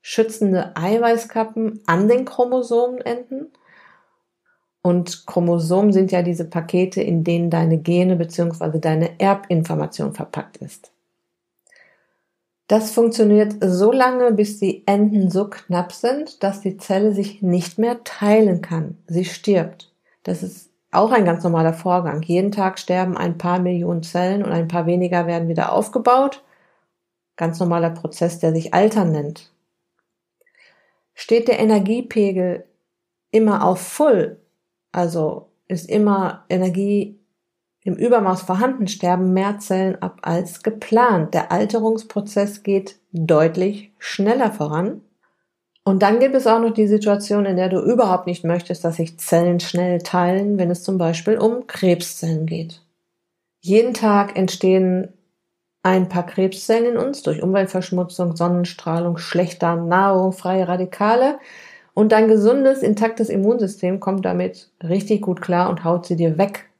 schützende 0.00 0.76
Eiweißkappen 0.76 1.82
an 1.86 2.08
den 2.08 2.24
Chromosomenenden. 2.24 3.52
Und 4.82 5.26
Chromosomen 5.26 5.92
sind 5.92 6.10
ja 6.10 6.22
diese 6.22 6.44
Pakete, 6.44 7.00
in 7.00 7.22
denen 7.22 7.50
deine 7.50 7.78
Gene 7.78 8.16
bzw. 8.16 8.78
deine 8.80 9.20
Erbinformation 9.20 10.12
verpackt 10.12 10.56
ist. 10.56 10.90
Das 12.66 12.90
funktioniert 12.90 13.54
so 13.60 13.92
lange, 13.92 14.32
bis 14.32 14.58
die 14.58 14.86
Enden 14.86 15.30
so 15.30 15.50
knapp 15.50 15.92
sind, 15.92 16.42
dass 16.42 16.62
die 16.62 16.78
Zelle 16.78 17.12
sich 17.12 17.42
nicht 17.42 17.78
mehr 17.78 18.02
teilen 18.02 18.62
kann. 18.62 18.96
Sie 19.06 19.24
stirbt. 19.24 19.92
Das 20.22 20.42
ist 20.42 20.70
auch 20.90 21.12
ein 21.12 21.24
ganz 21.24 21.44
normaler 21.44 21.74
Vorgang. 21.74 22.22
Jeden 22.22 22.50
Tag 22.50 22.78
sterben 22.78 23.16
ein 23.16 23.38
paar 23.38 23.58
Millionen 23.58 24.02
Zellen 24.02 24.42
und 24.42 24.52
ein 24.52 24.68
paar 24.68 24.86
weniger 24.86 25.26
werden 25.26 25.48
wieder 25.48 25.72
aufgebaut. 25.72 26.42
Ganz 27.36 27.58
normaler 27.60 27.90
Prozess, 27.90 28.38
der 28.38 28.52
sich 28.52 28.74
Altern 28.74 29.12
nennt. 29.12 29.50
Steht 31.14 31.48
der 31.48 31.58
Energiepegel 31.58 32.64
immer 33.30 33.64
auf 33.64 33.80
Full, 33.80 34.38
also 34.92 35.48
ist 35.68 35.88
immer 35.88 36.44
Energie 36.48 37.18
im 37.84 37.96
Übermaß 37.96 38.42
vorhanden, 38.42 38.86
sterben 38.86 39.32
mehr 39.32 39.58
Zellen 39.58 40.00
ab 40.00 40.20
als 40.22 40.62
geplant. 40.62 41.34
Der 41.34 41.50
Alterungsprozess 41.50 42.62
geht 42.62 43.00
deutlich 43.12 43.90
schneller 43.98 44.52
voran. 44.52 45.00
Und 45.84 46.02
dann 46.02 46.20
gibt 46.20 46.36
es 46.36 46.46
auch 46.46 46.60
noch 46.60 46.72
die 46.72 46.86
Situation, 46.86 47.44
in 47.44 47.56
der 47.56 47.68
du 47.68 47.80
überhaupt 47.80 48.28
nicht 48.28 48.44
möchtest, 48.44 48.84
dass 48.84 48.96
sich 48.96 49.18
Zellen 49.18 49.58
schnell 49.58 49.98
teilen, 49.98 50.58
wenn 50.58 50.70
es 50.70 50.84
zum 50.84 50.96
Beispiel 50.96 51.38
um 51.38 51.66
Krebszellen 51.66 52.46
geht. 52.46 52.82
Jeden 53.60 53.94
Tag 53.94 54.36
entstehen 54.36 55.12
ein 55.82 56.08
paar 56.08 56.26
Krebszellen 56.26 56.92
in 56.92 56.96
uns 56.96 57.22
durch 57.22 57.42
Umweltverschmutzung, 57.42 58.36
Sonnenstrahlung, 58.36 59.18
schlechter 59.18 59.76
Nahrung, 59.76 60.32
freie 60.32 60.68
Radikale. 60.68 61.38
Und 61.94 62.12
dein 62.12 62.28
gesundes, 62.28 62.82
intaktes 62.82 63.28
Immunsystem 63.28 64.00
kommt 64.00 64.24
damit 64.24 64.70
richtig 64.82 65.22
gut 65.22 65.42
klar 65.42 65.68
und 65.68 65.84
haut 65.84 66.06
sie 66.06 66.16
dir 66.16 66.38
weg, 66.38 66.70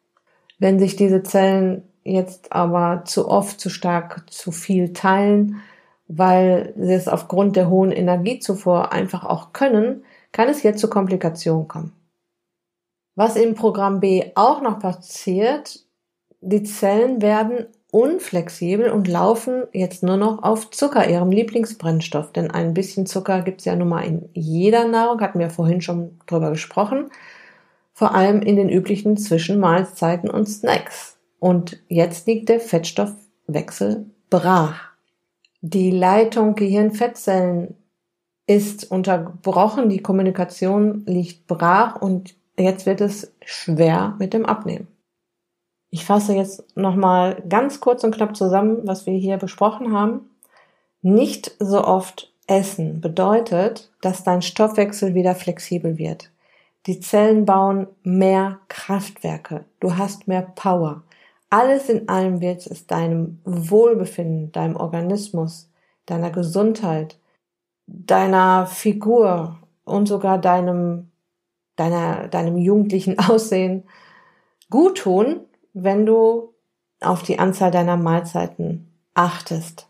wenn 0.58 0.78
sich 0.78 0.96
diese 0.96 1.22
Zellen 1.22 1.82
jetzt 2.04 2.52
aber 2.52 3.02
zu 3.04 3.28
oft, 3.28 3.60
zu 3.60 3.68
stark, 3.68 4.24
zu 4.30 4.52
viel 4.52 4.92
teilen, 4.92 5.60
weil 6.08 6.72
sie 6.76 6.94
es 6.94 7.08
aufgrund 7.08 7.56
der 7.56 7.68
hohen 7.68 7.92
Energiezufuhr 7.92 8.92
einfach 8.92 9.24
auch 9.24 9.52
können, 9.52 10.04
kann 10.30 10.48
es 10.48 10.62
jetzt 10.62 10.80
zu 10.80 10.88
Komplikationen 10.88 11.68
kommen. 11.68 11.92
Was 13.14 13.36
im 13.36 13.54
Programm 13.54 14.00
B 14.00 14.30
auch 14.34 14.62
noch 14.62 14.78
passiert, 14.78 15.80
die 16.40 16.62
Zellen 16.62 17.20
werden 17.20 17.66
unflexibel 17.92 18.90
und 18.90 19.06
laufen 19.06 19.62
jetzt 19.72 20.02
nur 20.02 20.16
noch 20.16 20.42
auf 20.42 20.70
Zucker, 20.70 21.08
ihrem 21.08 21.30
Lieblingsbrennstoff. 21.30 22.32
Denn 22.32 22.50
ein 22.50 22.74
bisschen 22.74 23.06
Zucker 23.06 23.42
gibt's 23.42 23.66
ja 23.66 23.76
nun 23.76 23.90
mal 23.90 24.00
in 24.00 24.28
jeder 24.32 24.88
Nahrung, 24.88 25.20
hatten 25.20 25.38
wir 25.38 25.50
vorhin 25.50 25.80
schon 25.80 26.18
drüber 26.26 26.50
gesprochen 26.50 27.10
vor 27.92 28.14
allem 28.14 28.42
in 28.42 28.56
den 28.56 28.68
üblichen 28.68 29.16
Zwischenmahlzeiten 29.16 30.30
und 30.30 30.46
Snacks. 30.46 31.18
Und 31.38 31.80
jetzt 31.88 32.26
liegt 32.26 32.48
der 32.48 32.60
Fettstoffwechsel 32.60 34.06
brach. 34.30 34.90
Die 35.60 35.90
Leitung 35.90 36.54
Gehirn-Fettzellen 36.54 37.76
ist 38.46 38.90
unterbrochen, 38.90 39.88
die 39.88 40.02
Kommunikation 40.02 41.04
liegt 41.06 41.46
brach 41.46 42.00
und 42.00 42.34
jetzt 42.58 42.86
wird 42.86 43.00
es 43.00 43.32
schwer 43.44 44.16
mit 44.18 44.34
dem 44.34 44.46
Abnehmen. 44.46 44.88
Ich 45.94 46.06
fasse 46.06 46.32
jetzt 46.34 46.74
nochmal 46.74 47.42
ganz 47.50 47.78
kurz 47.80 48.02
und 48.02 48.14
knapp 48.14 48.34
zusammen, 48.34 48.78
was 48.84 49.04
wir 49.04 49.12
hier 49.12 49.36
besprochen 49.36 49.92
haben. 49.92 50.30
Nicht 51.02 51.54
so 51.58 51.84
oft 51.84 52.32
essen 52.46 53.02
bedeutet, 53.02 53.92
dass 54.00 54.24
dein 54.24 54.40
Stoffwechsel 54.40 55.14
wieder 55.14 55.34
flexibel 55.34 55.98
wird. 55.98 56.30
Die 56.86 56.98
Zellen 57.00 57.44
bauen 57.44 57.88
mehr 58.02 58.58
Kraftwerke. 58.68 59.66
Du 59.80 59.98
hast 59.98 60.26
mehr 60.28 60.40
Power. 60.40 61.02
Alles 61.50 61.90
in 61.90 62.08
allem 62.08 62.40
wird 62.40 62.66
es 62.66 62.86
deinem 62.86 63.38
Wohlbefinden, 63.44 64.50
deinem 64.50 64.76
Organismus, 64.76 65.68
deiner 66.06 66.30
Gesundheit, 66.30 67.18
deiner 67.86 68.64
Figur 68.64 69.58
und 69.84 70.06
sogar 70.06 70.38
deinem, 70.38 71.10
deiner, 71.76 72.28
deinem 72.28 72.56
jugendlichen 72.56 73.18
Aussehen 73.28 73.84
gut 74.70 74.96
tun, 74.96 75.40
wenn 75.72 76.06
du 76.06 76.54
auf 77.00 77.22
die 77.22 77.38
Anzahl 77.38 77.70
deiner 77.70 77.96
Mahlzeiten 77.96 78.88
achtest. 79.14 79.88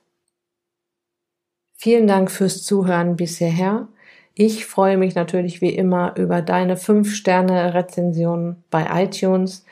Vielen 1.75 2.07
Dank 2.07 2.31
fürs 2.31 2.62
Zuhören 2.62 3.16
bisher. 3.16 3.88
Ich 4.35 4.66
freue 4.66 4.97
mich 4.97 5.14
natürlich 5.14 5.61
wie 5.61 5.75
immer 5.75 6.16
über 6.16 6.40
deine 6.40 6.77
5-Sterne-Rezension 6.77 8.57
bei 8.71 9.05
iTunes. 9.05 9.64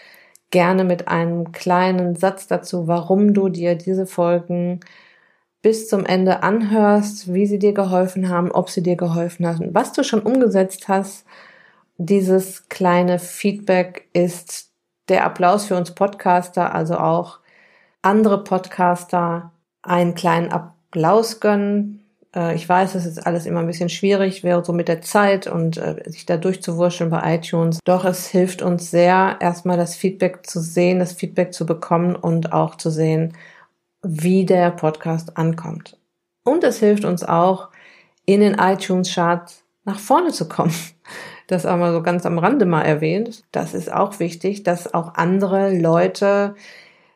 Gerne 0.50 0.84
mit 0.84 1.08
einem 1.08 1.52
kleinen 1.52 2.16
Satz 2.16 2.46
dazu, 2.46 2.88
warum 2.88 3.32
du 3.32 3.48
dir 3.48 3.76
diese 3.76 4.06
Folgen 4.06 4.80
bis 5.62 5.88
zum 5.88 6.04
Ende 6.04 6.42
anhörst, 6.42 7.32
wie 7.32 7.46
sie 7.46 7.58
dir 7.58 7.72
geholfen 7.72 8.28
haben, 8.28 8.50
ob 8.50 8.70
sie 8.70 8.82
dir 8.82 8.96
geholfen 8.96 9.46
haben, 9.46 9.74
was 9.74 9.92
du 9.92 10.02
schon 10.02 10.20
umgesetzt 10.20 10.88
hast. 10.88 11.24
Dieses 11.96 12.68
kleine 12.68 13.18
Feedback 13.18 14.08
ist 14.12 14.69
der 15.10 15.24
Applaus 15.24 15.66
für 15.66 15.76
uns 15.76 15.90
Podcaster, 15.94 16.74
also 16.74 16.96
auch 16.96 17.40
andere 18.02 18.42
Podcaster 18.42 19.52
einen 19.82 20.14
kleinen 20.14 20.50
Applaus 20.50 21.40
gönnen, 21.40 22.00
äh, 22.34 22.54
ich 22.54 22.68
weiß, 22.68 22.94
es 22.94 23.06
ist 23.06 23.26
alles 23.26 23.46
immer 23.46 23.60
ein 23.60 23.66
bisschen 23.66 23.88
schwierig, 23.88 24.42
wäre 24.42 24.64
so 24.64 24.72
mit 24.72 24.88
der 24.88 25.02
Zeit 25.02 25.46
und 25.46 25.76
äh, 25.76 26.02
sich 26.06 26.26
da 26.26 26.36
durchzuwurscheln 26.36 27.10
bei 27.10 27.34
iTunes. 27.34 27.78
Doch 27.84 28.04
es 28.04 28.28
hilft 28.28 28.62
uns 28.62 28.90
sehr, 28.90 29.36
erstmal 29.40 29.76
das 29.76 29.94
Feedback 29.94 30.46
zu 30.46 30.60
sehen, 30.60 30.98
das 30.98 31.12
Feedback 31.12 31.52
zu 31.52 31.66
bekommen 31.66 32.16
und 32.16 32.52
auch 32.52 32.76
zu 32.76 32.90
sehen, 32.90 33.36
wie 34.02 34.46
der 34.46 34.70
Podcast 34.70 35.36
ankommt. 35.36 35.98
Und 36.44 36.64
es 36.64 36.78
hilft 36.78 37.04
uns 37.04 37.22
auch, 37.22 37.68
in 38.24 38.40
den 38.40 38.54
iTunes-Charts 38.54 39.64
nach 39.84 39.98
vorne 39.98 40.32
zu 40.32 40.48
kommen. 40.48 40.74
Das 41.50 41.64
mal 41.64 41.92
so 41.92 42.00
ganz 42.00 42.24
am 42.26 42.38
Rande 42.38 42.64
mal 42.64 42.82
erwähnt. 42.82 43.42
Das 43.50 43.74
ist 43.74 43.92
auch 43.92 44.20
wichtig, 44.20 44.62
dass 44.62 44.94
auch 44.94 45.14
andere 45.16 45.76
Leute 45.76 46.54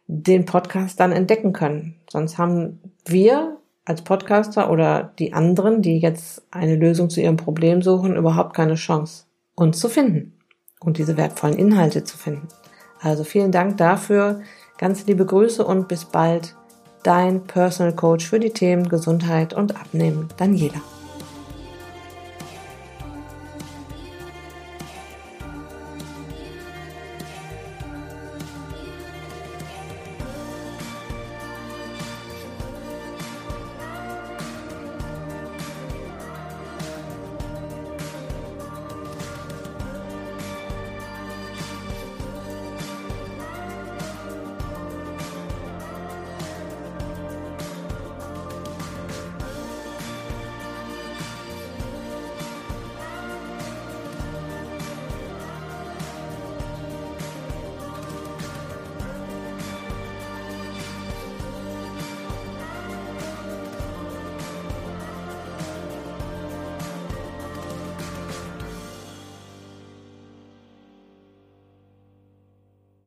den 0.08 0.44
Podcast 0.44 0.98
dann 0.98 1.12
entdecken 1.12 1.52
können. 1.52 1.94
Sonst 2.10 2.36
haben 2.36 2.80
wir 3.06 3.58
als 3.84 4.02
Podcaster 4.02 4.72
oder 4.72 5.12
die 5.20 5.32
anderen, 5.32 5.82
die 5.82 6.00
jetzt 6.00 6.42
eine 6.50 6.74
Lösung 6.74 7.10
zu 7.10 7.20
ihrem 7.20 7.36
Problem 7.36 7.80
suchen, 7.80 8.16
überhaupt 8.16 8.56
keine 8.56 8.74
Chance, 8.74 9.26
uns 9.54 9.78
zu 9.78 9.88
finden 9.88 10.32
und 10.80 10.98
diese 10.98 11.16
wertvollen 11.16 11.56
Inhalte 11.56 12.02
zu 12.02 12.18
finden. 12.18 12.48
Also 13.00 13.22
vielen 13.22 13.52
Dank 13.52 13.76
dafür, 13.76 14.40
ganz 14.78 15.06
liebe 15.06 15.26
Grüße 15.26 15.64
und 15.64 15.86
bis 15.86 16.06
bald, 16.06 16.56
dein 17.04 17.44
Personal 17.44 17.94
Coach 17.94 18.26
für 18.26 18.40
die 18.40 18.50
Themen 18.50 18.88
Gesundheit 18.88 19.54
und 19.54 19.76
Abnehmen, 19.76 20.28
Daniela. 20.38 20.80